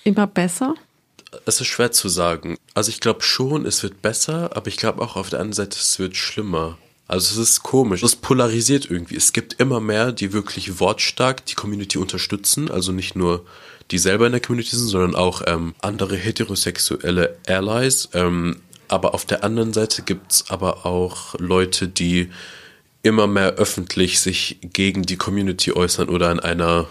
immer 0.04 0.28
besser? 0.28 0.76
Es 1.46 1.62
ist 1.62 1.68
schwer 1.68 1.92
zu 1.92 2.10
sagen. 2.10 2.58
Also 2.74 2.90
ich 2.90 3.00
glaube 3.00 3.22
schon, 3.22 3.66
es 3.66 3.84
wird 3.84 4.02
besser, 4.02 4.56
aber 4.56 4.68
ich 4.68 4.78
glaube 4.78 5.02
auch 5.02 5.16
auf 5.16 5.30
der 5.30 5.40
anderen 5.40 5.54
Seite, 5.54 5.78
es 5.80 5.98
wird 5.98 6.18
schlimmer. 6.18 6.78
Also 7.08 7.40
es 7.40 7.50
ist 7.50 7.64
komisch. 7.64 8.04
Es 8.04 8.16
polarisiert 8.16 8.90
irgendwie. 8.90 9.16
Es 9.16 9.34
gibt 9.34 9.60
immer 9.60 9.80
mehr, 9.80 10.12
die 10.12 10.34
wirklich 10.34 10.80
wortstark 10.80 11.46
die 11.46 11.56
Community 11.56 11.98
unterstützen. 11.98 12.70
Also 12.70 12.92
nicht 12.92 13.16
nur 13.16 13.46
die 13.92 13.98
selber 13.98 14.26
in 14.26 14.32
der 14.32 14.42
Community 14.42 14.76
sind, 14.76 14.88
sondern 14.88 15.16
auch 15.16 15.42
ähm, 15.46 15.76
andere 15.82 16.16
heterosexuelle 16.16 17.38
Allies. 17.48 18.10
Ähm, 18.14 18.62
aber 18.88 19.13
auf 19.13 19.25
der 19.25 19.44
anderen 19.44 19.74
Seite 19.74 20.02
gibt's 20.02 20.50
aber 20.50 20.86
auch 20.86 21.36
Leute, 21.40 21.88
die 21.88 22.30
immer 23.02 23.28
mehr 23.28 23.54
öffentlich 23.54 24.20
sich 24.20 24.60
gegen 24.62 25.04
die 25.04 25.18
Community 25.18 25.74
äußern 25.74 26.10
oder 26.10 26.32
in 26.32 26.40
einer 26.40 26.88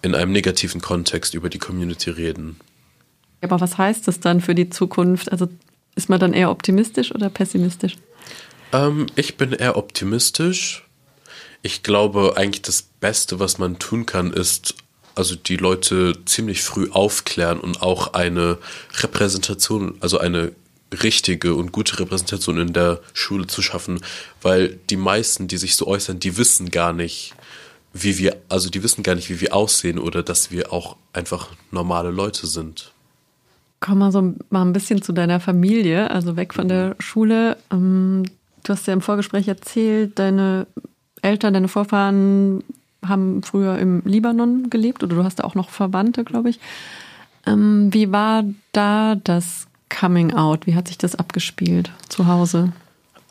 in 0.00 0.14
einem 0.14 0.32
negativen 0.32 0.80
Kontext 0.80 1.34
über 1.34 1.48
die 1.48 1.58
Community 1.58 2.10
reden. 2.10 2.60
Aber 3.40 3.60
was 3.60 3.78
heißt 3.78 4.06
das 4.06 4.20
dann 4.20 4.40
für 4.40 4.54
die 4.54 4.70
Zukunft? 4.70 5.30
Also 5.32 5.48
ist 5.96 6.08
man 6.08 6.20
dann 6.20 6.32
eher 6.32 6.50
optimistisch 6.50 7.12
oder 7.12 7.28
pessimistisch? 7.28 7.96
Ähm, 8.72 9.06
ich 9.16 9.36
bin 9.36 9.52
eher 9.52 9.76
optimistisch. 9.76 10.84
Ich 11.62 11.82
glaube, 11.82 12.34
eigentlich 12.36 12.62
das 12.62 12.82
Beste, 12.82 13.40
was 13.40 13.58
man 13.58 13.78
tun 13.78 14.06
kann, 14.06 14.32
ist, 14.32 14.76
also 15.18 15.34
die 15.36 15.56
Leute 15.56 16.14
ziemlich 16.24 16.62
früh 16.62 16.88
aufklären 16.90 17.60
und 17.60 17.82
auch 17.82 18.14
eine 18.14 18.58
Repräsentation, 19.00 19.96
also 20.00 20.18
eine 20.18 20.52
richtige 21.02 21.54
und 21.54 21.72
gute 21.72 21.98
Repräsentation 21.98 22.58
in 22.58 22.72
der 22.72 23.00
Schule 23.12 23.46
zu 23.46 23.60
schaffen, 23.60 24.00
weil 24.40 24.78
die 24.88 24.96
meisten, 24.96 25.48
die 25.48 25.58
sich 25.58 25.76
so 25.76 25.86
äußern, 25.86 26.18
die 26.18 26.38
wissen 26.38 26.70
gar 26.70 26.92
nicht, 26.92 27.34
wie 27.92 28.16
wir, 28.16 28.36
also 28.48 28.70
die 28.70 28.82
wissen 28.82 29.02
gar 29.02 29.14
nicht, 29.14 29.28
wie 29.28 29.40
wir 29.40 29.54
aussehen 29.54 29.98
oder 29.98 30.22
dass 30.22 30.50
wir 30.50 30.72
auch 30.72 30.96
einfach 31.12 31.48
normale 31.70 32.10
Leute 32.10 32.46
sind. 32.46 32.92
Komm 33.80 33.98
mal 33.98 34.12
so 34.12 34.34
mal 34.50 34.62
ein 34.62 34.72
bisschen 34.72 35.02
zu 35.02 35.12
deiner 35.12 35.40
Familie, 35.40 36.10
also 36.10 36.36
weg 36.36 36.54
von 36.54 36.68
der 36.68 36.96
Schule. 36.98 37.58
Ähm, 37.70 38.24
Du 38.68 38.74
hast 38.74 38.86
ja 38.86 38.92
im 38.92 39.00
Vorgespräch 39.00 39.48
erzählt, 39.48 40.18
deine 40.18 40.66
Eltern, 41.22 41.54
deine 41.54 41.68
Vorfahren 41.68 42.62
haben 43.06 43.42
früher 43.42 43.78
im 43.78 44.02
Libanon 44.04 44.70
gelebt 44.70 45.02
oder 45.02 45.16
du 45.16 45.24
hast 45.24 45.40
da 45.40 45.44
auch 45.44 45.54
noch 45.54 45.70
Verwandte, 45.70 46.24
glaube 46.24 46.50
ich. 46.50 46.60
Ähm, 47.46 47.92
Wie 47.92 48.12
war 48.12 48.44
da 48.72 49.14
das 49.16 49.66
Coming 49.88 50.32
Out? 50.34 50.66
Wie 50.66 50.74
hat 50.74 50.88
sich 50.88 50.98
das 50.98 51.14
abgespielt 51.14 51.90
zu 52.08 52.26
Hause? 52.26 52.72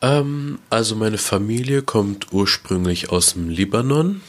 Ähm, 0.00 0.58
also 0.70 0.96
meine 0.96 1.18
Familie 1.18 1.82
kommt 1.82 2.32
ursprünglich 2.32 3.10
aus 3.10 3.34
dem 3.34 3.48
Libanon. 3.48 4.20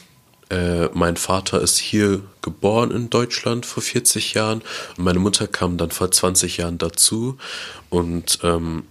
Äh, 0.50 0.88
mein 0.94 1.16
Vater 1.16 1.62
ist 1.62 1.78
hier 1.78 2.22
geboren 2.42 2.92
in 2.92 3.10
Deutschland 3.10 3.68
vor 3.68 3.84
40 3.84 4.34
Jahren 4.34 4.62
und 4.98 5.04
meine 5.04 5.20
Mutter 5.20 5.48
kam 5.48 5.78
dann 5.78 5.92
vor 5.92 6.12
20 6.12 6.58
Jahren 6.58 6.80
dazu. 6.80 7.38
Und 7.90 8.40
ähm, 8.44 8.84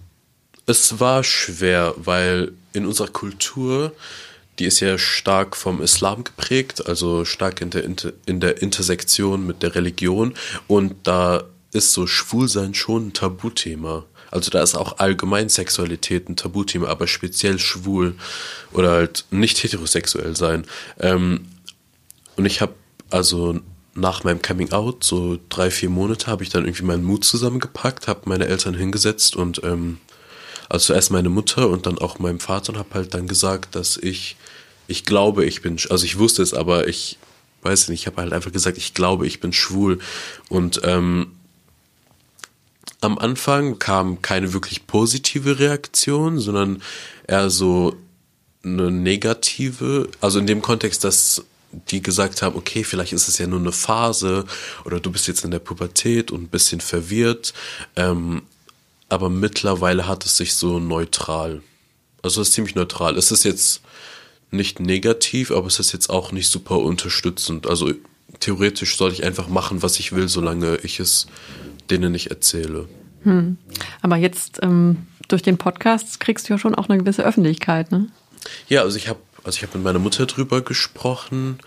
es 0.65 0.99
war 0.99 1.23
schwer, 1.23 1.93
weil 1.97 2.53
in 2.71 2.85
unserer 2.85 3.07
Kultur, 3.09 3.91
die 4.59 4.65
ist 4.65 4.81
ja 4.81 4.97
stark 4.97 5.55
vom 5.55 5.81
Islam 5.81 6.23
geprägt, 6.23 6.85
also 6.85 7.25
stark 7.25 7.61
in 7.61 7.69
der, 7.69 7.83
Inter 7.83 8.11
in 8.25 8.39
der 8.39 8.61
Intersektion 8.61 9.47
mit 9.47 9.63
der 9.63 9.75
Religion. 9.75 10.33
Und 10.67 10.95
da 11.03 11.43
ist 11.71 11.93
so 11.93 12.07
Schwulsein 12.07 12.73
schon 12.73 13.07
ein 13.07 13.13
Tabuthema. 13.13 14.05
Also 14.31 14.51
da 14.51 14.61
ist 14.61 14.75
auch 14.75 14.99
allgemein 14.99 15.49
Sexualität 15.49 16.29
ein 16.29 16.35
Tabuthema, 16.35 16.87
aber 16.87 17.07
speziell 17.07 17.57
schwul 17.57 18.15
oder 18.73 18.91
halt 18.91 19.25
nicht 19.31 19.63
heterosexuell 19.63 20.35
sein. 20.35 20.65
Ähm, 20.99 21.45
und 22.35 22.45
ich 22.45 22.61
habe 22.61 22.73
also 23.09 23.59
nach 23.95 24.23
meinem 24.23 24.41
Coming 24.41 24.71
Out, 24.71 25.03
so 25.03 25.39
drei, 25.49 25.71
vier 25.71 25.89
Monate, 25.89 26.27
habe 26.27 26.43
ich 26.43 26.49
dann 26.49 26.65
irgendwie 26.65 26.83
meinen 26.83 27.03
Mut 27.03 27.25
zusammengepackt, 27.25 28.07
habe 28.07 28.21
meine 28.25 28.47
Eltern 28.47 28.75
hingesetzt 28.75 29.35
und 29.35 29.61
ähm, 29.63 29.97
also 30.69 30.87
zuerst 30.87 31.11
meine 31.11 31.29
Mutter 31.29 31.67
und 31.67 31.85
dann 31.85 31.97
auch 31.97 32.19
meinem 32.19 32.39
Vater 32.39 32.73
und 32.73 32.79
habe 32.79 32.93
halt 32.93 33.13
dann 33.13 33.27
gesagt, 33.27 33.75
dass 33.75 33.97
ich, 33.97 34.37
ich 34.89 35.05
glaube, 35.05 35.45
ich 35.45 35.61
bin, 35.61 35.77
also 35.89 36.03
ich 36.03 36.17
wusste 36.17 36.41
es, 36.41 36.53
aber 36.53 36.87
ich 36.87 37.17
weiß 37.61 37.89
nicht, 37.89 38.01
ich 38.01 38.07
habe 38.07 38.21
halt 38.21 38.33
einfach 38.33 38.51
gesagt, 38.51 38.77
ich 38.77 38.93
glaube, 38.93 39.27
ich 39.27 39.39
bin 39.39 39.53
schwul 39.53 39.99
und 40.49 40.81
ähm, 40.83 41.33
am 43.01 43.17
Anfang 43.17 43.79
kam 43.79 44.21
keine 44.21 44.51
wirklich 44.53 44.87
positive 44.87 45.59
Reaktion, 45.59 46.39
sondern 46.39 46.81
eher 47.27 47.49
so 47.49 47.95
eine 48.63 48.91
negative, 48.91 50.09
also 50.21 50.39
in 50.39 50.47
dem 50.47 50.61
Kontext, 50.61 51.03
dass 51.03 51.45
die 51.71 52.01
gesagt 52.01 52.41
haben, 52.41 52.55
okay, 52.55 52.83
vielleicht 52.83 53.13
ist 53.13 53.27
es 53.27 53.37
ja 53.37 53.45
nur 53.45 53.59
eine 53.59 53.71
Phase 53.71 54.45
oder 54.85 54.99
du 54.99 55.11
bist 55.11 55.27
jetzt 55.27 55.45
in 55.45 55.51
der 55.51 55.59
Pubertät 55.59 56.31
und 56.31 56.43
ein 56.43 56.47
bisschen 56.47 56.81
verwirrt, 56.81 57.53
ähm, 57.95 58.41
aber 59.07 59.29
mittlerweile 59.29 60.07
hat 60.07 60.25
es 60.25 60.37
sich 60.37 60.55
so 60.55 60.79
neutral, 60.79 61.61
also 62.21 62.41
es 62.41 62.49
ist 62.49 62.53
ziemlich 62.53 62.75
neutral. 62.75 63.17
Es 63.17 63.31
ist 63.31 63.43
jetzt 63.43 63.81
nicht 64.51 64.79
negativ, 64.79 65.51
aber 65.51 65.67
es 65.67 65.79
ist 65.79 65.91
jetzt 65.91 66.09
auch 66.09 66.31
nicht 66.31 66.49
super 66.49 66.79
unterstützend. 66.79 67.67
Also 67.67 67.93
theoretisch 68.39 68.97
soll 68.97 69.11
ich 69.11 69.23
einfach 69.23 69.47
machen, 69.47 69.81
was 69.83 69.99
ich 69.99 70.13
will, 70.13 70.27
solange 70.27 70.77
ich 70.77 70.99
es 70.99 71.27
denen 71.89 72.11
nicht 72.11 72.27
erzähle. 72.27 72.87
Aber 74.01 74.15
jetzt 74.15 74.59
ähm, 74.61 75.07
durch 75.27 75.41
den 75.41 75.57
Podcast 75.57 76.19
kriegst 76.19 76.47
du 76.47 76.53
ja 76.53 76.57
schon 76.57 76.75
auch 76.75 76.89
eine 76.89 76.99
gewisse 76.99 77.23
Öffentlichkeit, 77.23 77.91
ne? 77.91 78.07
Ja, 78.69 78.81
also 78.81 78.97
ich 78.97 79.07
habe 79.07 79.19
also 79.43 79.57
ich 79.57 79.63
habe 79.63 79.77
mit 79.77 79.85
meiner 79.85 79.99
Mutter 79.99 80.25
drüber 80.25 80.61
gesprochen 80.61 81.59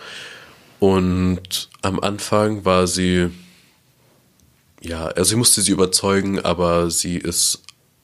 und 0.79 1.69
am 1.81 2.01
Anfang 2.01 2.65
war 2.65 2.87
sie 2.87 3.31
ja, 4.83 5.07
also 5.07 5.35
ich 5.35 5.39
musste 5.39 5.63
sie 5.63 5.73
überzeugen, 5.73 6.41
aber 6.41 6.91
sie 6.91 7.17
ist 7.17 7.63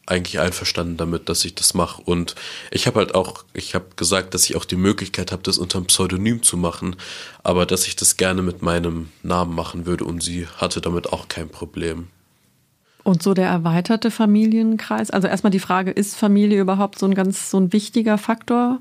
eigentlich 0.08 0.40
einverstanden 0.40 0.96
damit, 0.96 1.28
dass 1.28 1.44
ich 1.44 1.54
das 1.54 1.74
mache 1.74 2.02
und 2.02 2.34
ich 2.70 2.86
habe 2.86 2.98
halt 2.98 3.14
auch 3.14 3.44
ich 3.52 3.74
habe 3.74 3.86
gesagt, 3.96 4.34
dass 4.34 4.48
ich 4.48 4.56
auch 4.56 4.64
die 4.64 4.76
Möglichkeit 4.76 5.32
habe, 5.32 5.42
das 5.42 5.58
unter 5.58 5.78
einem 5.78 5.86
Pseudonym 5.86 6.42
zu 6.42 6.56
machen, 6.56 6.96
aber 7.42 7.66
dass 7.66 7.86
ich 7.86 7.96
das 7.96 8.16
gerne 8.16 8.42
mit 8.42 8.62
meinem 8.62 9.08
Namen 9.22 9.54
machen 9.54 9.86
würde 9.86 10.04
und 10.04 10.22
sie 10.22 10.46
hatte 10.56 10.80
damit 10.80 11.12
auch 11.12 11.28
kein 11.28 11.48
Problem. 11.48 12.08
Und 13.04 13.22
so 13.22 13.32
der 13.32 13.48
erweiterte 13.48 14.10
Familienkreis. 14.10 15.10
Also 15.10 15.28
erstmal 15.28 15.50
die 15.50 15.60
Frage, 15.60 15.90
ist 15.90 16.14
Familie 16.14 16.60
überhaupt 16.60 16.98
so 16.98 17.06
ein 17.06 17.14
ganz 17.14 17.50
so 17.50 17.58
ein 17.58 17.72
wichtiger 17.72 18.18
Faktor 18.18 18.80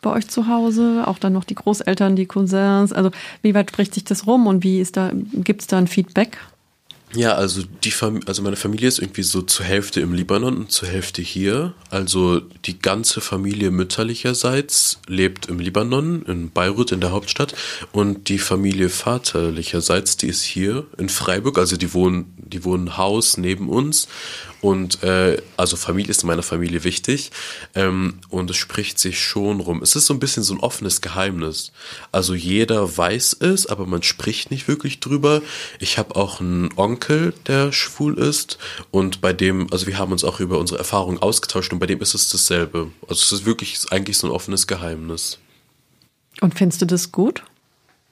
bei 0.00 0.10
euch 0.10 0.28
zu 0.28 0.48
Hause? 0.48 1.04
Auch 1.06 1.18
dann 1.18 1.34
noch 1.34 1.44
die 1.44 1.54
Großeltern, 1.54 2.16
die 2.16 2.24
Cousins. 2.24 2.94
Also 2.94 3.10
wie 3.42 3.54
weit 3.54 3.70
spricht 3.70 3.92
sich 3.92 4.04
das 4.04 4.26
rum 4.26 4.46
und 4.46 4.64
wie 4.64 4.80
ist 4.80 4.96
da, 4.96 5.10
gibt 5.12 5.60
es 5.60 5.66
da 5.66 5.76
ein 5.76 5.86
Feedback? 5.86 6.38
Ja, 7.14 7.34
also 7.34 7.62
die 7.84 7.92
Fam 7.92 8.20
also 8.26 8.42
meine 8.42 8.56
Familie 8.56 8.88
ist 8.88 8.98
irgendwie 8.98 9.22
so 9.22 9.40
zur 9.40 9.64
Hälfte 9.64 10.00
im 10.00 10.12
Libanon 10.12 10.56
und 10.56 10.72
zur 10.72 10.88
Hälfte 10.88 11.22
hier. 11.22 11.72
Also 11.88 12.40
die 12.64 12.78
ganze 12.78 13.20
Familie 13.20 13.70
mütterlicherseits 13.70 14.98
lebt 15.06 15.46
im 15.46 15.60
Libanon, 15.60 16.22
in 16.26 16.50
Beirut, 16.50 16.90
in 16.90 17.00
der 17.00 17.12
Hauptstadt. 17.12 17.54
Und 17.92 18.28
die 18.28 18.38
Familie 18.38 18.88
vaterlicherseits, 18.88 20.16
die 20.16 20.26
ist 20.26 20.42
hier 20.42 20.86
in 20.98 21.08
Freiburg. 21.08 21.58
Also 21.58 21.76
die 21.76 21.94
wohnen, 21.94 22.34
die 22.38 22.64
wohnen 22.64 22.96
Haus 22.96 23.36
neben 23.36 23.68
uns. 23.68 24.08
Und 24.60 25.02
äh, 25.02 25.40
also 25.56 25.76
Familie 25.76 26.10
ist 26.10 26.22
in 26.22 26.28
meiner 26.28 26.42
Familie 26.42 26.84
wichtig. 26.84 27.30
Ähm, 27.74 28.20
und 28.30 28.50
es 28.50 28.56
spricht 28.56 28.98
sich 28.98 29.20
schon 29.20 29.60
rum. 29.60 29.82
Es 29.82 29.96
ist 29.96 30.06
so 30.06 30.14
ein 30.14 30.20
bisschen 30.20 30.42
so 30.42 30.54
ein 30.54 30.60
offenes 30.60 31.00
Geheimnis. 31.00 31.72
Also 32.12 32.34
jeder 32.34 32.96
weiß 32.96 33.34
es, 33.40 33.66
aber 33.66 33.86
man 33.86 34.02
spricht 34.02 34.50
nicht 34.50 34.66
wirklich 34.68 35.00
drüber. 35.00 35.42
Ich 35.78 35.98
habe 35.98 36.16
auch 36.16 36.40
einen 36.40 36.70
Onkel, 36.76 37.34
der 37.46 37.72
schwul 37.72 38.18
ist. 38.18 38.58
Und 38.90 39.20
bei 39.20 39.32
dem, 39.32 39.72
also 39.72 39.86
wir 39.86 39.98
haben 39.98 40.12
uns 40.12 40.24
auch 40.24 40.40
über 40.40 40.58
unsere 40.58 40.78
Erfahrungen 40.78 41.18
ausgetauscht 41.18 41.72
und 41.72 41.78
bei 41.78 41.86
dem 41.86 42.00
ist 42.00 42.14
es 42.14 42.30
dasselbe. 42.30 42.90
Also 43.02 43.22
es 43.22 43.32
ist 43.32 43.46
wirklich 43.46 43.78
eigentlich 43.90 44.18
so 44.18 44.26
ein 44.26 44.32
offenes 44.32 44.66
Geheimnis. 44.66 45.38
Und 46.40 46.54
findest 46.54 46.82
du 46.82 46.86
das 46.86 47.12
gut? 47.12 47.42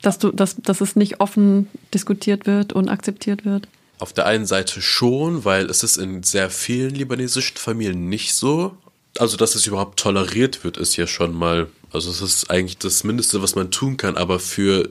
Dass, 0.02 0.18
du, 0.18 0.30
dass, 0.32 0.56
dass 0.56 0.80
es 0.80 0.96
nicht 0.96 1.20
offen 1.20 1.68
diskutiert 1.92 2.46
wird 2.46 2.72
und 2.72 2.88
akzeptiert 2.88 3.44
wird? 3.44 3.68
Auf 3.98 4.12
der 4.12 4.26
einen 4.26 4.46
Seite 4.46 4.82
schon, 4.82 5.44
weil 5.44 5.70
es 5.70 5.82
ist 5.82 5.96
in 5.96 6.22
sehr 6.22 6.50
vielen 6.50 6.94
libanesischen 6.94 7.56
Familien 7.56 8.08
nicht 8.08 8.34
so. 8.34 8.76
Also, 9.18 9.36
dass 9.36 9.54
es 9.54 9.66
überhaupt 9.66 10.00
toleriert 10.00 10.64
wird, 10.64 10.76
ist 10.76 10.96
ja 10.96 11.06
schon 11.06 11.34
mal, 11.34 11.68
also 11.92 12.10
es 12.10 12.20
ist 12.20 12.50
eigentlich 12.50 12.78
das 12.78 13.04
Mindeste, 13.04 13.42
was 13.42 13.54
man 13.54 13.70
tun 13.70 13.96
kann, 13.96 14.16
aber 14.16 14.40
für, 14.40 14.90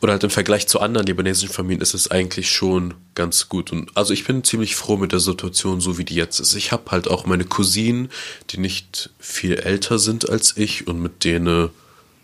oder 0.00 0.12
halt 0.12 0.22
im 0.22 0.30
Vergleich 0.30 0.68
zu 0.68 0.78
anderen 0.78 1.06
libanesischen 1.06 1.52
Familien 1.52 1.80
ist 1.80 1.94
es 1.94 2.08
eigentlich 2.08 2.50
schon 2.50 2.94
ganz 3.16 3.48
gut. 3.48 3.72
Und 3.72 3.90
also 3.96 4.12
ich 4.12 4.24
bin 4.24 4.44
ziemlich 4.44 4.76
froh 4.76 4.96
mit 4.96 5.10
der 5.10 5.18
Situation, 5.18 5.80
so 5.80 5.98
wie 5.98 6.04
die 6.04 6.14
jetzt 6.14 6.38
ist. 6.38 6.54
Ich 6.54 6.70
habe 6.70 6.92
halt 6.92 7.08
auch 7.08 7.26
meine 7.26 7.44
Cousinen, 7.44 8.10
die 8.50 8.58
nicht 8.58 9.10
viel 9.18 9.54
älter 9.54 9.98
sind 9.98 10.30
als 10.30 10.56
ich 10.56 10.86
und 10.86 11.00
mit 11.00 11.24
denen 11.24 11.70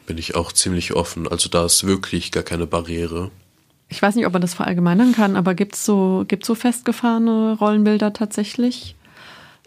bin 0.06 0.18
ich 0.18 0.34
auch 0.34 0.52
ziemlich 0.52 0.92
offen. 0.94 1.26
Also 1.26 1.49
da 1.49 1.64
ist 1.64 1.87
wirklich 1.87 2.32
gar 2.32 2.42
keine 2.42 2.66
Barriere. 2.66 3.30
Ich 3.90 4.00
weiß 4.00 4.14
nicht, 4.14 4.26
ob 4.26 4.32
man 4.32 4.40
das 4.40 4.54
verallgemeinern 4.54 5.12
kann, 5.12 5.37
aber 5.37 5.54
gibt 5.54 5.75
es 5.75 5.85
so, 5.85 6.25
gibt's 6.26 6.47
so 6.47 6.54
festgefahrene 6.54 7.56
Rollenbilder 7.61 8.12
tatsächlich 8.12 8.94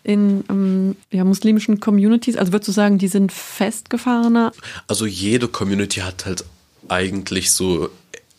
in 0.03 0.44
ähm, 0.50 0.96
ja, 1.12 1.24
muslimischen 1.24 1.80
Communities? 1.80 2.38
Also 2.38 2.53
würdest 2.53 2.70
du 2.70 2.72
sagen, 2.72 2.98
die 2.98 3.08
sind 3.08 3.32
festgefahrener? 3.32 4.51
Also 4.88 5.06
jede 5.06 5.48
Community 5.48 6.00
hat 6.00 6.25
halt 6.25 6.46
eigentlich 6.88 7.51
so 7.51 7.89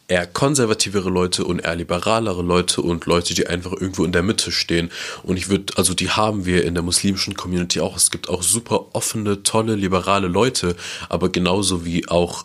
eher 0.07 0.27
konservativere 0.27 1.09
Leute 1.09 1.45
und 1.45 1.61
eher 1.61 1.77
liberalere 1.77 2.43
Leute 2.43 2.83
und 2.83 3.07
Leute, 3.07 3.35
die 3.35 3.47
einfach 3.47 3.73
irgendwo 3.73 4.05
in 4.05 4.13
der 4.13 4.23
Mitte 4.23 4.53
stehen. 4.53 4.91
Und 5.23 5.39
ich 5.39 5.49
würde, 5.49 5.75
also 5.77 5.95
die 5.95 6.11
haben 6.11 6.45
wir 6.45 6.65
in 6.65 6.75
der 6.75 6.83
muslimischen 6.83 7.35
Community 7.35 7.81
auch. 7.81 7.97
Es 7.97 8.11
gibt 8.11 8.29
auch 8.29 8.43
super 8.43 8.87
offene, 8.93 9.43
tolle, 9.43 9.75
liberale 9.77 10.29
Leute, 10.29 10.77
aber 11.09 11.31
genauso 11.31 11.85
wie 11.87 12.09
auch 12.09 12.45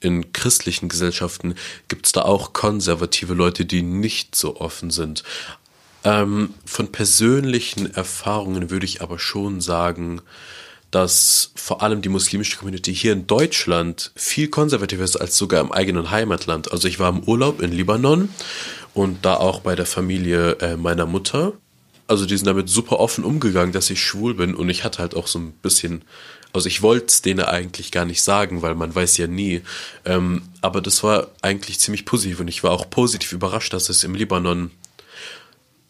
in 0.00 0.32
christlichen 0.32 0.88
Gesellschaften 0.88 1.54
gibt 1.88 2.06
es 2.06 2.12
da 2.12 2.22
auch 2.22 2.52
konservative 2.52 3.34
Leute, 3.34 3.64
die 3.64 3.82
nicht 3.82 4.34
so 4.34 4.60
offen 4.60 4.90
sind. 4.90 5.22
Ähm, 6.02 6.54
von 6.64 6.90
persönlichen 6.90 7.94
Erfahrungen 7.94 8.70
würde 8.70 8.86
ich 8.86 9.02
aber 9.02 9.18
schon 9.18 9.60
sagen, 9.60 10.22
dass 10.90 11.52
vor 11.54 11.82
allem 11.82 12.02
die 12.02 12.08
muslimische 12.08 12.56
Community 12.56 12.94
hier 12.94 13.12
in 13.12 13.26
Deutschland 13.26 14.10
viel 14.16 14.48
konservativer 14.48 15.04
ist 15.04 15.16
als 15.16 15.36
sogar 15.36 15.60
im 15.60 15.70
eigenen 15.70 16.10
Heimatland. 16.10 16.72
Also 16.72 16.88
ich 16.88 16.98
war 16.98 17.10
im 17.10 17.22
Urlaub 17.24 17.60
in 17.60 17.70
Libanon 17.70 18.30
und 18.94 19.24
da 19.24 19.36
auch 19.36 19.60
bei 19.60 19.76
der 19.76 19.86
Familie 19.86 20.52
äh, 20.60 20.76
meiner 20.76 21.06
Mutter. 21.06 21.52
Also 22.08 22.26
die 22.26 22.36
sind 22.36 22.46
damit 22.46 22.68
super 22.68 22.98
offen 22.98 23.22
umgegangen, 23.22 23.72
dass 23.72 23.88
ich 23.90 24.02
schwul 24.02 24.34
bin 24.34 24.54
und 24.54 24.68
ich 24.68 24.82
hatte 24.82 24.98
halt 24.98 25.14
auch 25.14 25.28
so 25.28 25.38
ein 25.38 25.52
bisschen 25.52 26.02
also 26.52 26.68
ich 26.68 26.82
wollte 26.82 27.06
es 27.06 27.22
denen 27.22 27.44
eigentlich 27.44 27.92
gar 27.92 28.04
nicht 28.04 28.22
sagen, 28.22 28.62
weil 28.62 28.74
man 28.74 28.94
weiß 28.94 29.16
ja 29.16 29.26
nie. 29.26 29.62
Ähm, 30.04 30.42
aber 30.60 30.80
das 30.80 31.02
war 31.02 31.28
eigentlich 31.42 31.78
ziemlich 31.78 32.04
positiv 32.04 32.40
und 32.40 32.48
ich 32.48 32.62
war 32.62 32.72
auch 32.72 32.88
positiv 32.90 33.32
überrascht, 33.32 33.72
dass 33.72 33.88
es 33.88 34.04
im 34.04 34.14
Libanon 34.14 34.70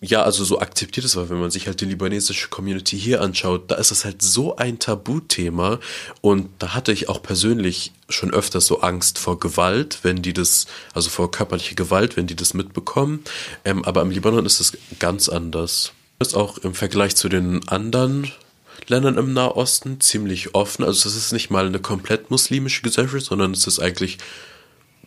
ja, 0.03 0.23
also 0.23 0.45
so 0.45 0.61
akzeptiert 0.61 1.05
es 1.05 1.17
war, 1.17 1.29
wenn 1.29 1.41
man 1.41 1.51
sich 1.51 1.67
halt 1.67 1.81
die 1.83 1.85
libanesische 1.85 2.49
Community 2.49 2.99
hier 2.99 3.21
anschaut, 3.21 3.71
da 3.71 3.75
ist 3.75 3.91
es 3.91 4.07
halt 4.07 4.23
so 4.23 4.57
ein 4.57 4.79
Tabuthema 4.79 5.79
und 6.23 6.49
da 6.59 6.73
hatte 6.73 6.93
ich 6.93 7.11
auch 7.11 7.23
persönlich 7.23 7.93
schon 8.09 8.33
öfters 8.33 8.67
so 8.67 8.81
Angst 8.81 9.19
vor 9.19 9.39
Gewalt, 9.39 9.99
wenn 10.03 10.23
die 10.23 10.33
das, 10.33 10.67
also 10.95 11.11
vor 11.11 11.31
körperlicher 11.31 11.75
Gewalt, 11.75 12.17
wenn 12.17 12.27
die 12.27 12.35
das 12.35 12.55
mitbekommen. 12.55 13.23
Ähm, 13.67 13.85
aber 13.85 14.01
im 14.01 14.11
Libanon 14.11 14.47
ist 14.47 14.61
es 14.61 14.73
ganz 14.99 15.29
anders. 15.29 15.93
Ist 16.19 16.35
auch 16.35 16.59
im 16.59 16.75
Vergleich 16.75 17.15
zu 17.15 17.29
den 17.29 17.69
anderen 17.69 18.31
Ländern 18.89 19.19
im 19.19 19.33
Nahosten 19.33 20.01
ziemlich 20.01 20.55
offen. 20.55 20.85
Also 20.85 21.09
es 21.09 21.17
ist 21.17 21.33
nicht 21.33 21.51
mal 21.51 21.67
eine 21.67 21.81
komplett 21.81 22.31
muslimische 22.31 22.83
Gesellschaft, 22.83 23.27
sondern 23.27 23.53
es 23.53 23.67
ist 23.67 23.81
eigentlich 23.81 24.19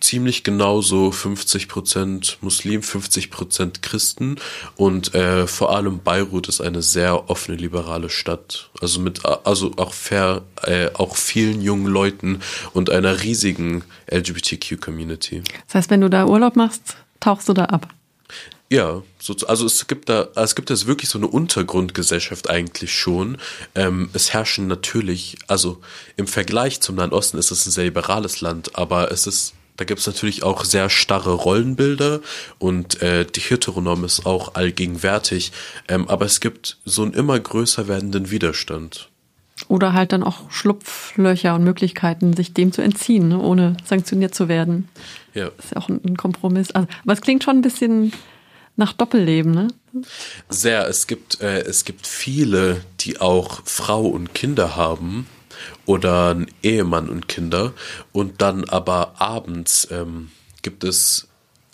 ziemlich 0.04 0.44
genau 0.44 0.82
so 0.82 1.10
50% 1.10 2.36
Muslim, 2.42 2.82
50% 2.82 3.82
Christen 3.82 4.36
und 4.76 5.16
äh, 5.16 5.48
vor 5.48 5.76
allem 5.76 6.00
Beirut 6.00 6.50
ist 6.50 6.62
eine 6.62 6.82
sehr 6.82 7.30
offene 7.30 7.58
liberale 7.58 8.10
Stadt. 8.10 8.70
Also 8.82 9.00
mit 9.00 9.26
also 9.26 9.72
auch 9.78 9.94
fair, 9.94 10.44
äh, 10.64 10.90
auch 10.94 11.16
vielen 11.16 11.62
jungen 11.62 11.88
Leuten 11.88 12.42
und 12.74 12.90
einer 12.90 13.24
riesigen 13.24 13.84
LGBTQ 14.12 14.80
Community. 14.82 15.42
Das 15.68 15.76
heißt, 15.76 15.90
wenn 15.90 16.02
du 16.02 16.10
da 16.10 16.26
Urlaub 16.26 16.56
machst, 16.56 16.98
tauchst 17.20 17.48
du 17.48 17.54
da 17.54 17.66
ab? 17.66 17.88
Ja, 18.74 19.04
so, 19.20 19.36
also 19.48 19.68
es 19.68 19.86
gibt 19.86 20.10
da, 20.10 20.30
es 20.36 20.56
gibt 20.56 20.72
jetzt 20.72 20.88
wirklich 20.88 21.08
so 21.08 21.20
eine 21.20 21.28
Untergrundgesellschaft 21.28 22.50
eigentlich 22.50 22.92
schon. 22.92 23.38
Ähm, 23.76 24.10
es 24.14 24.34
herrschen 24.34 24.66
natürlich, 24.66 25.38
also 25.46 25.80
im 26.18 26.26
Vergleich 26.26 26.82
zum 26.82 26.96
Nahen 26.96 27.12
Osten 27.12 27.38
ist 27.38 27.52
es 27.52 27.68
ein 27.68 27.72
sehr 27.72 27.84
liberales 27.84 28.42
Land, 28.42 28.76
aber 28.76 29.12
es 29.12 29.28
ist, 29.28 29.54
da 29.78 29.86
gibt 29.86 30.00
es 30.00 30.08
natürlich 30.08 30.42
auch 30.42 30.66
sehr 30.66 30.90
starre 30.90 31.34
Rollenbilder 31.34 32.22
und 32.58 33.00
äh, 33.04 33.28
die 33.28 33.42
Heteronorm 33.42 34.06
ist 34.06 34.26
auch 34.26 34.56
allgegenwärtig, 34.56 35.52
ähm, 35.88 36.10
aber 36.10 36.26
es 36.26 36.40
gibt 36.40 36.80
so 36.84 37.04
einen 37.04 37.14
immer 37.14 37.40
größer 37.40 37.88
werdenden 37.88 38.32
Widerstand. 38.32 39.08
Oder 39.68 39.94
halt 39.94 40.14
dann 40.14 40.24
auch 40.24 40.50
Schlupflöcher 40.50 41.54
und 41.54 41.64
Möglichkeiten, 41.64 42.36
sich 42.36 42.56
dem 42.56 42.72
zu 42.72 42.82
entziehen, 42.82 43.28
ne, 43.28 43.40
ohne 43.40 43.78
sanktioniert 43.86 44.34
zu 44.34 44.48
werden. 44.48 44.90
Ja. 45.36 45.52
Das 45.58 45.66
ist 45.66 45.72
ja 45.76 45.78
auch 45.78 45.90
ein, 45.90 46.02
ein 46.04 46.18
Kompromiss. 46.18 46.72
Also, 46.72 46.88
aber 47.04 47.14
es 47.14 47.22
klingt 47.22 47.44
schon 47.44 47.58
ein 47.58 47.62
bisschen 47.62 48.14
nach 48.76 48.94
Doppelleben, 48.94 49.52
ne? 49.52 49.68
Sehr. 50.50 50.88
Es 50.88 51.08
gibt, 51.08 51.42
äh, 51.42 51.62
es 51.62 51.86
gibt 51.86 52.08
viele, 52.08 52.84
die 53.02 53.22
auch 53.22 53.62
Frau 53.66 54.06
und 54.08 54.34
Kinder 54.34 54.76
haben 54.76 55.28
oder 55.86 56.32
einen 56.32 56.48
Ehemann 56.64 57.10
und 57.10 57.28
Kinder 57.28 57.74
und 58.12 58.42
dann 58.42 58.64
aber 58.70 59.22
abends 59.22 59.88
ähm, 59.92 60.32
gibt 60.62 60.84
es 60.84 61.28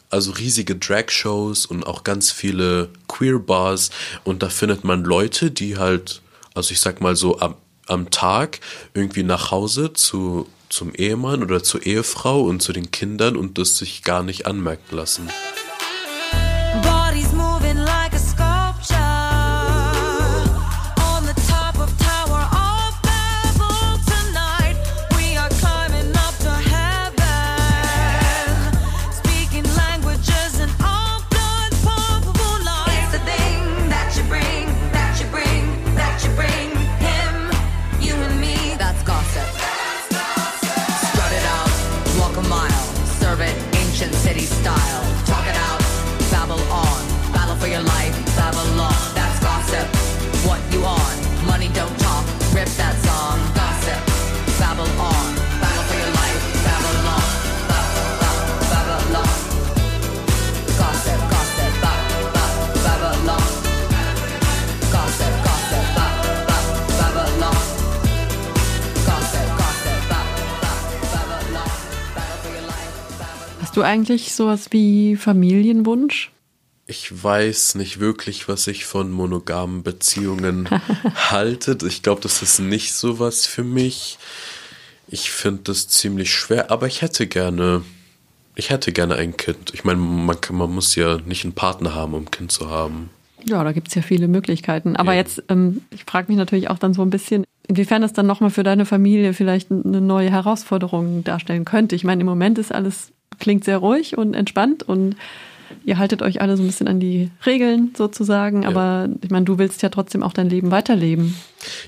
also 0.09 0.31
riesige 0.31 0.75
Drag-Shows 0.75 1.67
und 1.67 1.85
auch 1.85 2.03
ganz 2.03 2.31
viele 2.31 2.89
Queer-Bars 3.07 3.91
und 4.23 4.41
da 4.43 4.49
findet 4.49 4.83
man 4.83 5.03
Leute, 5.03 5.51
die 5.51 5.77
halt, 5.77 6.21
also 6.55 6.71
ich 6.71 6.79
sag 6.81 6.99
mal 6.99 7.15
so 7.15 7.39
am, 7.39 7.55
am 7.85 8.09
Tag 8.09 8.59
irgendwie 8.93 9.23
nach 9.23 9.51
Hause 9.51 9.93
zu, 9.93 10.47
zum 10.69 10.93
Ehemann 10.95 11.43
oder 11.43 11.63
zur 11.63 11.85
Ehefrau 11.85 12.41
und 12.41 12.61
zu 12.61 12.73
den 12.73 12.91
Kindern 12.91 13.37
und 13.37 13.57
das 13.57 13.77
sich 13.77 14.03
gar 14.03 14.23
nicht 14.23 14.47
anmerken 14.47 14.95
lassen. 14.95 15.29
Du 73.79 73.85
eigentlich 73.85 74.33
sowas 74.33 74.67
wie 74.71 75.15
Familienwunsch? 75.15 76.31
Ich 76.87 77.23
weiß 77.23 77.75
nicht 77.75 77.99
wirklich, 77.99 78.47
was 78.47 78.65
ich 78.67 78.85
von 78.85 79.11
monogamen 79.11 79.83
Beziehungen 79.83 80.67
halte. 81.29 81.77
Ich 81.87 82.01
glaube, 82.01 82.21
das 82.21 82.41
ist 82.41 82.59
nicht 82.59 82.93
so 82.93 83.19
was 83.19 83.45
für 83.45 83.63
mich. 83.63 84.17
Ich 85.07 85.31
finde 85.31 85.61
das 85.65 85.87
ziemlich 85.87 86.33
schwer, 86.33 86.71
aber 86.71 86.87
ich 86.87 87.01
hätte 87.01 87.27
gerne, 87.27 87.83
ich 88.55 88.69
hätte 88.69 88.91
gerne 88.91 89.15
ein 89.15 89.37
Kind. 89.37 89.71
Ich 89.73 89.83
meine, 89.83 89.99
man, 89.99 90.39
kann- 90.41 90.55
man 90.55 90.71
muss 90.71 90.95
ja 90.95 91.17
nicht 91.25 91.43
einen 91.43 91.53
Partner 91.53 91.93
haben, 91.95 92.13
um 92.13 92.23
ein 92.23 92.31
Kind 92.31 92.51
zu 92.51 92.69
haben. 92.69 93.09
Ja, 93.45 93.63
da 93.63 93.71
gibt's 93.71 93.95
ja 93.95 94.01
viele 94.01 94.27
Möglichkeiten. 94.27 94.95
Aber 94.95 95.13
Ja. 95.13 95.19
jetzt, 95.19 95.43
ähm, 95.47 95.81
ich 95.91 96.03
frage 96.05 96.27
mich 96.27 96.37
natürlich 96.37 96.69
auch 96.69 96.77
dann 96.79 96.93
so 96.93 97.01
ein 97.03 97.09
bisschen, 97.09 97.45
inwiefern 97.67 98.01
das 98.01 98.13
dann 98.13 98.25
nochmal 98.27 98.49
für 98.49 98.63
deine 98.63 98.85
Familie 98.85 99.33
vielleicht 99.33 99.71
eine 99.71 100.01
neue 100.01 100.29
Herausforderung 100.29 101.23
darstellen 101.23 101.65
könnte. 101.65 101.95
Ich 101.95 102.03
meine, 102.03 102.21
im 102.21 102.27
Moment 102.27 102.57
ist 102.57 102.73
alles, 102.73 103.11
klingt 103.39 103.63
sehr 103.63 103.77
ruhig 103.77 104.17
und 104.17 104.33
entspannt 104.33 104.83
und 104.83 105.15
ihr 105.85 105.97
haltet 105.97 106.21
euch 106.21 106.41
alle 106.41 106.57
so 106.57 106.63
ein 106.63 106.67
bisschen 106.67 106.87
an 106.87 106.99
die 106.99 107.31
Regeln 107.45 107.93
sozusagen. 107.97 108.65
Aber 108.65 109.09
ich 109.21 109.29
meine, 109.29 109.45
du 109.45 109.57
willst 109.57 109.81
ja 109.81 109.89
trotzdem 109.89 110.23
auch 110.23 110.33
dein 110.33 110.49
Leben 110.49 110.71
weiterleben. 110.71 111.35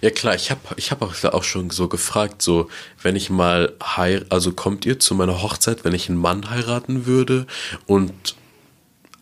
Ja 0.02 0.10
klar, 0.10 0.36
ich 0.36 0.52
habe 0.52 0.62
ich 0.78 0.92
hab 0.92 1.02
auch, 1.02 1.24
auch 1.24 1.44
schon 1.44 1.70
so 1.70 1.88
gefragt, 1.88 2.42
so 2.42 2.70
wenn 3.02 3.16
ich 3.16 3.30
mal 3.30 3.74
heir 3.84 4.26
also 4.30 4.52
kommt 4.52 4.86
ihr 4.86 5.00
zu 5.00 5.16
meiner 5.16 5.42
Hochzeit, 5.42 5.86
wenn 5.86 5.94
ich 5.94 6.10
einen 6.10 6.20
Mann 6.20 6.50
heiraten 6.50 7.06
würde 7.06 7.48
und 7.88 8.14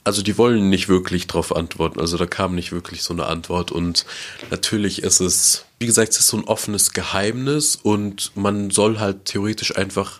also 0.03 0.23
die 0.23 0.38
wollen 0.38 0.69
nicht 0.69 0.89
wirklich 0.89 1.27
drauf 1.27 1.55
antworten, 1.55 1.99
also 1.99 2.17
da 2.17 2.25
kam 2.25 2.55
nicht 2.55 2.71
wirklich 2.71 3.03
so 3.03 3.13
eine 3.13 3.27
Antwort 3.27 3.71
und 3.71 4.05
natürlich 4.49 5.03
ist 5.03 5.19
es, 5.19 5.65
wie 5.77 5.86
gesagt, 5.86 6.13
es 6.13 6.19
ist 6.19 6.27
so 6.27 6.38
ein 6.38 6.45
offenes 6.45 6.93
Geheimnis 6.93 7.75
und 7.75 8.32
man 8.36 8.71
soll 8.71 8.99
halt 8.99 9.25
theoretisch 9.25 9.77
einfach 9.77 10.19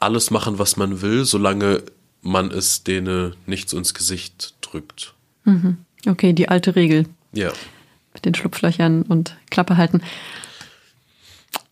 alles 0.00 0.30
machen, 0.30 0.58
was 0.58 0.76
man 0.76 1.02
will, 1.02 1.24
solange 1.24 1.82
man 2.22 2.50
es 2.50 2.82
denen 2.82 3.34
nicht 3.46 3.68
so 3.68 3.78
ins 3.78 3.94
Gesicht 3.94 4.54
drückt. 4.60 5.14
Okay, 6.06 6.32
die 6.32 6.48
alte 6.48 6.76
Regel. 6.76 7.06
Ja. 7.32 7.52
mit 8.12 8.24
den 8.24 8.34
Schlupflöchern 8.34 9.02
und 9.02 9.36
Klappe 9.50 9.76
halten. 9.76 10.02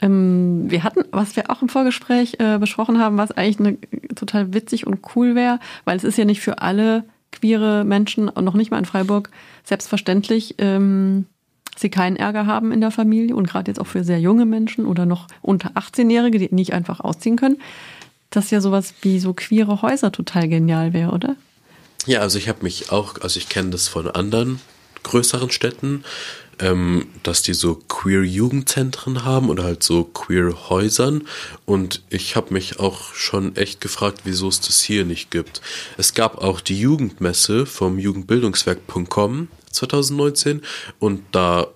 Ähm, 0.00 0.70
wir 0.70 0.84
hatten, 0.84 1.02
was 1.10 1.34
wir 1.34 1.50
auch 1.50 1.62
im 1.62 1.68
Vorgespräch 1.68 2.36
äh, 2.38 2.58
besprochen 2.58 2.98
haben, 3.00 3.18
was 3.18 3.32
eigentlich 3.32 3.58
eine, 3.58 4.14
total 4.14 4.54
witzig 4.54 4.86
und 4.86 5.00
cool 5.16 5.34
wäre, 5.34 5.58
weil 5.84 5.96
es 5.96 6.04
ist 6.04 6.16
ja 6.16 6.24
nicht 6.24 6.40
für 6.40 6.62
alle 6.62 7.04
queere 7.32 7.84
Menschen, 7.84 8.28
und 8.28 8.44
noch 8.44 8.54
nicht 8.54 8.70
mal 8.70 8.78
in 8.78 8.84
Freiburg, 8.84 9.30
selbstverständlich, 9.64 10.54
ähm, 10.58 11.26
sie 11.76 11.90
keinen 11.90 12.16
Ärger 12.16 12.46
haben 12.46 12.72
in 12.72 12.80
der 12.80 12.90
Familie 12.90 13.34
und 13.34 13.48
gerade 13.48 13.70
jetzt 13.70 13.80
auch 13.80 13.86
für 13.86 14.04
sehr 14.04 14.20
junge 14.20 14.46
Menschen 14.46 14.86
oder 14.86 15.06
noch 15.06 15.26
unter 15.42 15.70
18-Jährige, 15.70 16.38
die 16.38 16.54
nicht 16.54 16.72
einfach 16.72 17.00
ausziehen 17.00 17.36
können, 17.36 17.58
dass 18.30 18.50
ja 18.50 18.60
sowas 18.60 18.94
wie 19.02 19.18
so 19.18 19.32
queere 19.32 19.82
Häuser 19.82 20.12
total 20.12 20.48
genial 20.48 20.92
wäre, 20.92 21.12
oder? 21.12 21.36
Ja, 22.06 22.20
also 22.20 22.38
ich 22.38 22.48
habe 22.48 22.62
mich 22.62 22.90
auch, 22.90 23.20
also 23.20 23.38
ich 23.38 23.48
kenne 23.48 23.70
das 23.70 23.88
von 23.88 24.08
anderen 24.10 24.60
größeren 25.02 25.50
Städten, 25.50 26.04
ähm, 26.58 27.06
dass 27.22 27.42
die 27.42 27.54
so 27.54 27.76
queer 27.76 28.22
Jugendzentren 28.22 29.24
haben 29.24 29.48
oder 29.48 29.64
halt 29.64 29.82
so 29.82 30.04
queer 30.04 30.68
Häusern 30.68 31.26
und 31.66 32.02
ich 32.10 32.36
habe 32.36 32.52
mich 32.52 32.80
auch 32.80 33.14
schon 33.14 33.56
echt 33.56 33.80
gefragt, 33.80 34.22
wieso 34.24 34.48
es 34.48 34.60
das 34.60 34.80
hier 34.80 35.04
nicht 35.04 35.30
gibt. 35.30 35.60
Es 35.96 36.14
gab 36.14 36.38
auch 36.38 36.60
die 36.60 36.78
Jugendmesse 36.78 37.66
vom 37.66 37.98
Jugendbildungswerk.com 37.98 39.48
2019 39.70 40.62
und 40.98 41.22
da 41.32 41.68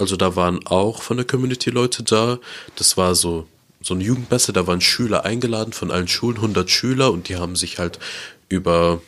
also 0.00 0.16
da 0.16 0.36
waren 0.36 0.64
auch 0.66 1.02
von 1.02 1.16
der 1.16 1.26
Community 1.26 1.70
Leute 1.70 2.04
da. 2.04 2.38
Das 2.76 2.96
war 2.96 3.16
so 3.16 3.48
so 3.88 3.94
eine 3.94 4.04
Jugendmesse, 4.04 4.52
da 4.52 4.66
waren 4.66 4.80
Schüler 4.80 5.24
eingeladen 5.24 5.72
von 5.72 5.90
allen 5.90 6.08
Schulen, 6.08 6.36
100 6.36 6.70
Schüler 6.70 7.10
und 7.10 7.28
die 7.28 7.36
haben 7.36 7.56
sich 7.56 7.78
halt 7.78 7.98
über 8.48 9.00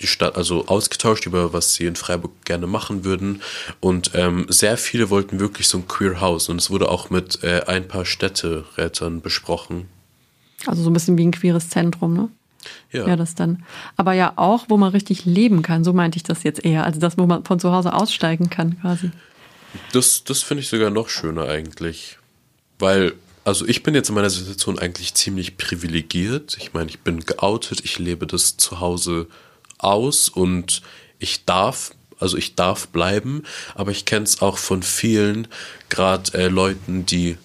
die 0.00 0.06
Stadt, 0.06 0.36
also 0.36 0.66
ausgetauscht 0.66 1.26
über 1.26 1.52
was 1.52 1.74
sie 1.74 1.84
in 1.84 1.96
Freiburg 1.96 2.32
gerne 2.44 2.66
machen 2.66 3.04
würden. 3.04 3.42
Und 3.80 4.12
ähm, 4.14 4.46
sehr 4.48 4.76
viele 4.76 5.10
wollten 5.10 5.40
wirklich 5.40 5.68
so 5.68 5.78
ein 5.78 5.86
Queer 5.86 6.20
House. 6.20 6.48
Und 6.48 6.56
es 6.56 6.70
wurde 6.70 6.88
auch 6.88 7.10
mit 7.10 7.44
äh, 7.44 7.62
ein 7.66 7.86
paar 7.86 8.06
Städterätern 8.06 9.20
besprochen. 9.20 9.88
Also 10.66 10.82
so 10.82 10.90
ein 10.90 10.94
bisschen 10.94 11.18
wie 11.18 11.26
ein 11.26 11.32
queeres 11.32 11.68
Zentrum, 11.68 12.14
ne? 12.14 12.28
Ja. 12.92 13.08
Ja, 13.08 13.16
das 13.16 13.34
dann. 13.34 13.62
Aber 13.96 14.12
ja 14.12 14.34
auch, 14.36 14.66
wo 14.68 14.76
man 14.76 14.90
richtig 14.92 15.24
leben 15.24 15.62
kann. 15.62 15.84
So 15.84 15.92
meinte 15.92 16.16
ich 16.16 16.22
das 16.22 16.42
jetzt 16.42 16.64
eher. 16.64 16.84
Also 16.84 17.00
das, 17.00 17.16
wo 17.16 17.26
man 17.26 17.44
von 17.44 17.60
zu 17.60 17.72
Hause 17.72 17.92
aussteigen 17.92 18.50
kann, 18.50 18.80
quasi. 18.80 19.10
Das, 19.92 20.24
das 20.24 20.42
finde 20.42 20.62
ich 20.62 20.68
sogar 20.68 20.90
noch 20.90 21.08
schöner 21.08 21.46
eigentlich. 21.46 22.18
Weil, 22.78 23.14
also 23.44 23.66
ich 23.66 23.82
bin 23.82 23.94
jetzt 23.94 24.08
in 24.08 24.14
meiner 24.14 24.30
Situation 24.30 24.78
eigentlich 24.78 25.14
ziemlich 25.14 25.56
privilegiert. 25.56 26.56
Ich 26.58 26.72
meine, 26.72 26.90
ich 26.90 27.00
bin 27.00 27.20
geoutet, 27.20 27.84
ich 27.84 27.98
lebe 27.98 28.26
das 28.26 28.56
zu 28.56 28.80
Hause 28.80 29.26
aus 29.78 30.28
und 30.28 30.82
ich 31.18 31.44
darf, 31.44 31.92
also 32.18 32.36
ich 32.36 32.54
darf 32.54 32.88
bleiben, 32.88 33.44
aber 33.74 33.90
ich 33.90 34.04
kenne 34.04 34.24
es 34.24 34.42
auch 34.42 34.58
von 34.58 34.82
vielen, 34.82 35.48
gerade 35.88 36.34
äh, 36.34 36.48
Leuten, 36.48 37.06
die 37.06 37.38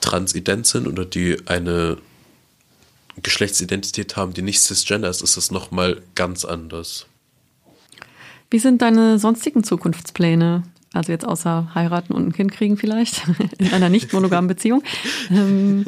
transident 0.00 0.66
sind 0.66 0.86
oder 0.86 1.04
die 1.04 1.36
eine 1.46 1.98
Geschlechtsidentität 3.22 4.16
haben, 4.16 4.34
die 4.34 4.42
nicht 4.42 4.60
cisgender 4.60 5.08
ist, 5.08 5.22
ist 5.22 5.36
es 5.36 5.50
nochmal 5.50 6.02
ganz 6.14 6.44
anders. 6.44 7.06
Wie 8.50 8.58
sind 8.58 8.82
deine 8.82 9.18
sonstigen 9.18 9.64
Zukunftspläne? 9.64 10.62
Also 10.94 11.12
jetzt 11.12 11.26
außer 11.26 11.72
heiraten 11.74 12.12
und 12.12 12.26
ein 12.26 12.32
Kind 12.32 12.52
kriegen 12.52 12.76
vielleicht 12.76 13.22
in 13.58 13.72
einer 13.72 13.88
nicht 13.88 14.12
monogamen 14.12 14.48
Beziehung. 14.48 14.82
Ähm, 15.30 15.84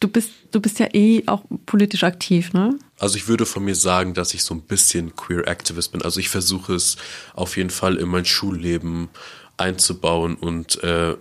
du 0.00 0.08
bist 0.08 0.30
du 0.50 0.60
bist 0.60 0.78
ja 0.78 0.88
eh 0.92 1.24
auch 1.26 1.42
politisch 1.66 2.04
aktiv, 2.04 2.52
ne? 2.52 2.78
Also 2.98 3.16
ich 3.16 3.28
würde 3.28 3.44
von 3.44 3.64
mir 3.64 3.74
sagen, 3.74 4.14
dass 4.14 4.34
ich 4.34 4.44
so 4.44 4.54
ein 4.54 4.62
bisschen 4.62 5.14
Queer 5.16 5.46
Activist 5.46 5.92
bin. 5.92 6.02
Also 6.02 6.20
ich 6.20 6.28
versuche 6.28 6.74
es 6.74 6.96
auf 7.34 7.56
jeden 7.56 7.70
Fall 7.70 7.96
in 7.96 8.08
mein 8.08 8.24
Schulleben 8.24 9.08
einzubauen 9.56 10.34
und 10.36 10.82
äh, 10.82 11.16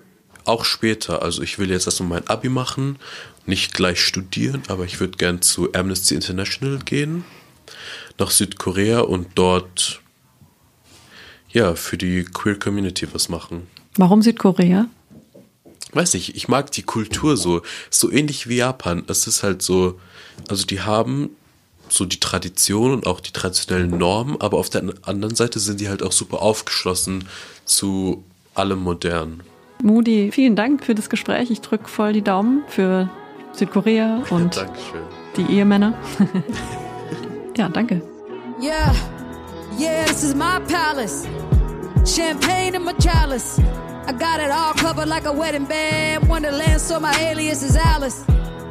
auch 0.46 0.66
später. 0.66 1.22
Also 1.22 1.42
ich 1.42 1.60
will 1.60 1.70
jetzt 1.70 1.88
erstmal 1.88 2.22
mein 2.22 2.28
Abi 2.28 2.50
machen, 2.50 2.98
nicht 3.46 3.74
gleich 3.74 4.02
studieren, 4.02 4.64
aber 4.68 4.86
ich 4.86 5.00
würde 5.00 5.18
gern 5.18 5.42
zu 5.42 5.74
Amnesty 5.74 6.16
International 6.16 6.80
gehen, 6.80 7.26
nach 8.18 8.32
Südkorea 8.32 9.02
und 9.02 9.28
dort 9.36 10.03
ja 11.54 11.76
für 11.76 11.98
die 11.98 12.24
Queer 12.24 12.60
Community 12.60 13.08
was 13.14 13.30
machen. 13.30 13.68
Warum 13.96 14.22
Südkorea? 14.22 14.88
weiß 15.96 16.14
nicht, 16.16 16.36
ich 16.36 16.48
mag 16.48 16.72
die 16.72 16.84
Kultur 16.84 17.38
so, 17.38 17.62
so 17.90 18.12
ähnlich 18.12 18.48
wie 18.50 18.58
Japan. 18.58 19.04
Es 19.08 19.28
ist 19.28 19.44
halt 19.44 19.62
so, 19.62 20.00
also 20.50 20.66
die 20.66 20.82
haben 20.82 21.30
so 21.90 22.06
die 22.06 22.20
Tradition 22.20 22.92
und 22.92 23.06
auch 23.06 23.20
die 23.20 23.32
traditionellen 23.32 23.98
Normen, 23.98 24.40
aber 24.42 24.58
auf 24.58 24.70
der 24.70 24.84
anderen 25.04 25.36
Seite 25.36 25.60
sind 25.60 25.80
die 25.80 25.90
halt 25.90 26.02
auch 26.02 26.12
super 26.12 26.42
aufgeschlossen 26.42 27.26
zu 27.66 28.24
allem 28.56 28.80
Modernen. 28.80 29.44
Moody, 29.84 30.32
vielen 30.32 30.56
Dank 30.56 30.84
für 30.84 30.96
das 30.96 31.10
Gespräch. 31.10 31.52
Ich 31.52 31.62
drücke 31.62 31.88
voll 31.88 32.14
die 32.14 32.22
Daumen 32.22 32.64
für 32.68 33.10
Südkorea 33.52 34.24
und 34.30 34.56
Dankeschön. 34.56 35.02
die 35.38 35.54
Ehemänner. 35.54 35.94
ja, 37.58 37.70
danke. 37.70 38.02
Yeah, 38.62 38.94
yeah, 39.78 40.06
this 40.06 40.24
is 40.24 40.36
my 40.36 40.60
palace. 40.68 41.26
Champagne 42.06 42.76
in 42.76 42.84
my 42.84 42.94
chalice. 42.94 43.60
I 44.06 44.12
got 44.12 44.40
it 44.40 44.52
all 44.52 44.74
covered 44.74 45.08
like 45.08 45.26
a 45.26 45.32
wedding 45.32 45.66
band. 45.66 46.28
Wonderland, 46.28 46.82
so 46.82 47.00
my 47.00 47.14
alias 47.20 47.64
is 47.64 47.76
Alice. 47.76 48.24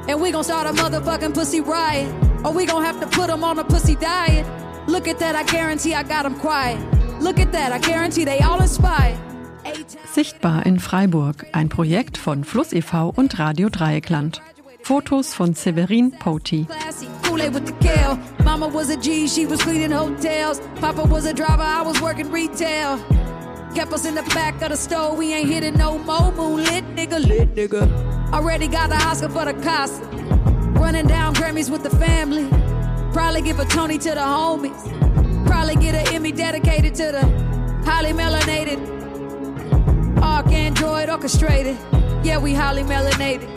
And 0.09 0.21
we 0.21 0.31
gon' 0.31 0.45
start 0.45 0.67
a 0.67 0.73
motherfucking 0.73 1.33
pussy 1.35 1.61
riot. 1.61 2.13
Or 2.45 2.53
we 2.53 2.67
gon' 2.67 2.85
have 2.85 3.01
to 3.01 3.07
put 3.07 3.31
'em 3.31 3.45
on 3.45 3.59
a 3.59 3.65
pussy 3.65 3.97
diet. 3.97 4.47
Look 4.87 5.09
at 5.09 5.19
that, 5.21 5.35
I 5.35 5.45
guarantee 5.45 5.95
I 5.95 6.03
got 6.03 6.27
'em 6.27 6.35
quiet. 6.35 6.79
Look 7.21 7.39
at 7.39 7.53
that, 7.53 7.73
I 7.73 7.79
guarantee 7.79 8.25
they 8.25 8.41
all 8.41 8.61
inspired. 8.61 9.17
Sichtbar 10.13 10.67
in 10.67 10.81
Freiburg, 10.81 11.47
ein 11.53 11.69
Projekt 11.69 12.19
von 12.19 12.45
Fluss 12.45 12.73
e.V. 12.73 13.13
und 13.17 13.39
Radio 13.39 13.69
Dreieckland. 13.71 14.43
Fotos 14.83 15.33
von 15.33 15.55
Severin 15.55 16.13
Poti. 16.19 16.67
classy. 16.67 17.07
With 17.43 17.67
the 17.67 17.73
kale. 17.87 18.19
Mama 18.45 18.69
was 18.69 18.89
a 18.89 18.97
G, 18.97 19.27
she 19.27 19.47
was 19.47 19.61
cleaning 19.61 19.91
hotels. 19.91 20.61
Papa 20.77 21.03
was 21.03 21.27
a 21.27 21.35
driver, 21.35 21.63
I 21.63 21.83
was 21.83 22.01
working 22.01 22.31
retail. 22.31 22.99
Kept 23.75 23.93
us 23.93 24.07
in 24.07 24.15
the 24.15 24.23
back 24.35 24.63
of 24.63 24.71
the 24.71 24.77
store, 24.77 25.17
we 25.17 25.35
ain't 25.35 25.49
hitting 25.49 25.75
no 25.75 25.99
more. 25.99 26.31
Moonlit 26.33 26.85
nigga, 26.95 27.19
lit 27.27 27.55
nigga. 27.55 28.33
Already 28.33 28.69
got 28.69 28.91
the 28.91 28.97
Oscar 28.97 29.29
for 29.29 29.45
the 29.45 29.55
Casa. 29.55 30.05
Running 30.81 31.09
down 31.09 31.35
Grammys 31.35 31.69
with 31.69 31.83
the 31.83 31.91
family. 31.91 32.49
Probably 33.13 33.43
give 33.43 33.59
a 33.59 33.65
Tony 33.65 33.99
to 33.99 34.11
the 34.11 34.21
homies. 34.21 35.47
Probably 35.47 35.75
get 35.75 35.95
an 35.95 36.15
Emmy 36.15 36.31
dedicated 36.33 36.95
to 36.95 37.13
the 37.13 37.27
highly 37.85 38.13
melanated. 38.13 38.79
Arc 40.23 40.47
Android 40.47 41.11
orchestrated. 41.11 41.77
Yeah, 42.23 42.39
we 42.39 42.55
highly 42.55 42.85
melanated. 42.85 43.51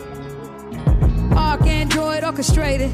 Arc 1.36 1.62
Android 1.62 2.24
orchestrated. 2.24 2.90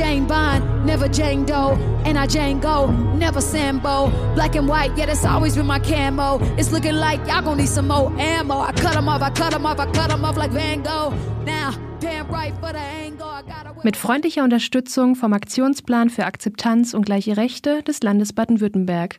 Jane 0.00 0.26
Bond, 0.26 0.86
never 0.86 1.08
Jane 1.08 1.44
Doe. 1.44 1.76
And 2.06 2.16
I 2.16 2.26
Jane 2.26 2.58
Go, 2.58 2.86
never 3.18 3.42
Sambo. 3.42 4.10
Black 4.34 4.56
and 4.56 4.66
white, 4.66 4.96
yeah, 4.96 5.04
that's 5.04 5.26
always 5.26 5.54
been 5.56 5.66
my 5.66 5.78
camo. 5.78 6.38
It's 6.56 6.72
looking 6.72 6.94
like 6.94 7.20
y'all 7.28 7.42
gonna 7.42 7.56
need 7.56 7.68
some 7.68 7.88
more 7.88 8.10
ammo. 8.18 8.62
I 8.62 8.72
cut 8.72 8.96
'em 8.96 9.08
off, 9.08 9.20
I 9.20 9.30
cut 9.30 9.52
'em 9.52 9.66
off, 9.66 9.78
I 9.78 9.84
cut 9.92 10.10
'em 10.10 10.24
off 10.24 10.38
like 10.38 10.52
Van 10.52 10.82
Gogh. 10.82 11.12
Now, 11.44 11.72
damn 12.00 12.26
right 12.30 12.54
for 12.60 12.72
the 12.72 12.78
angle. 12.78 13.10
Mit 13.82 13.96
freundlicher 13.96 14.44
Unterstützung 14.44 15.16
vom 15.16 15.32
Aktionsplan 15.32 16.10
für 16.10 16.26
Akzeptanz 16.26 16.92
und 16.92 17.06
gleiche 17.06 17.36
Rechte 17.36 17.82
des 17.82 18.02
Landes 18.02 18.32
Baden-Württemberg. 18.34 19.18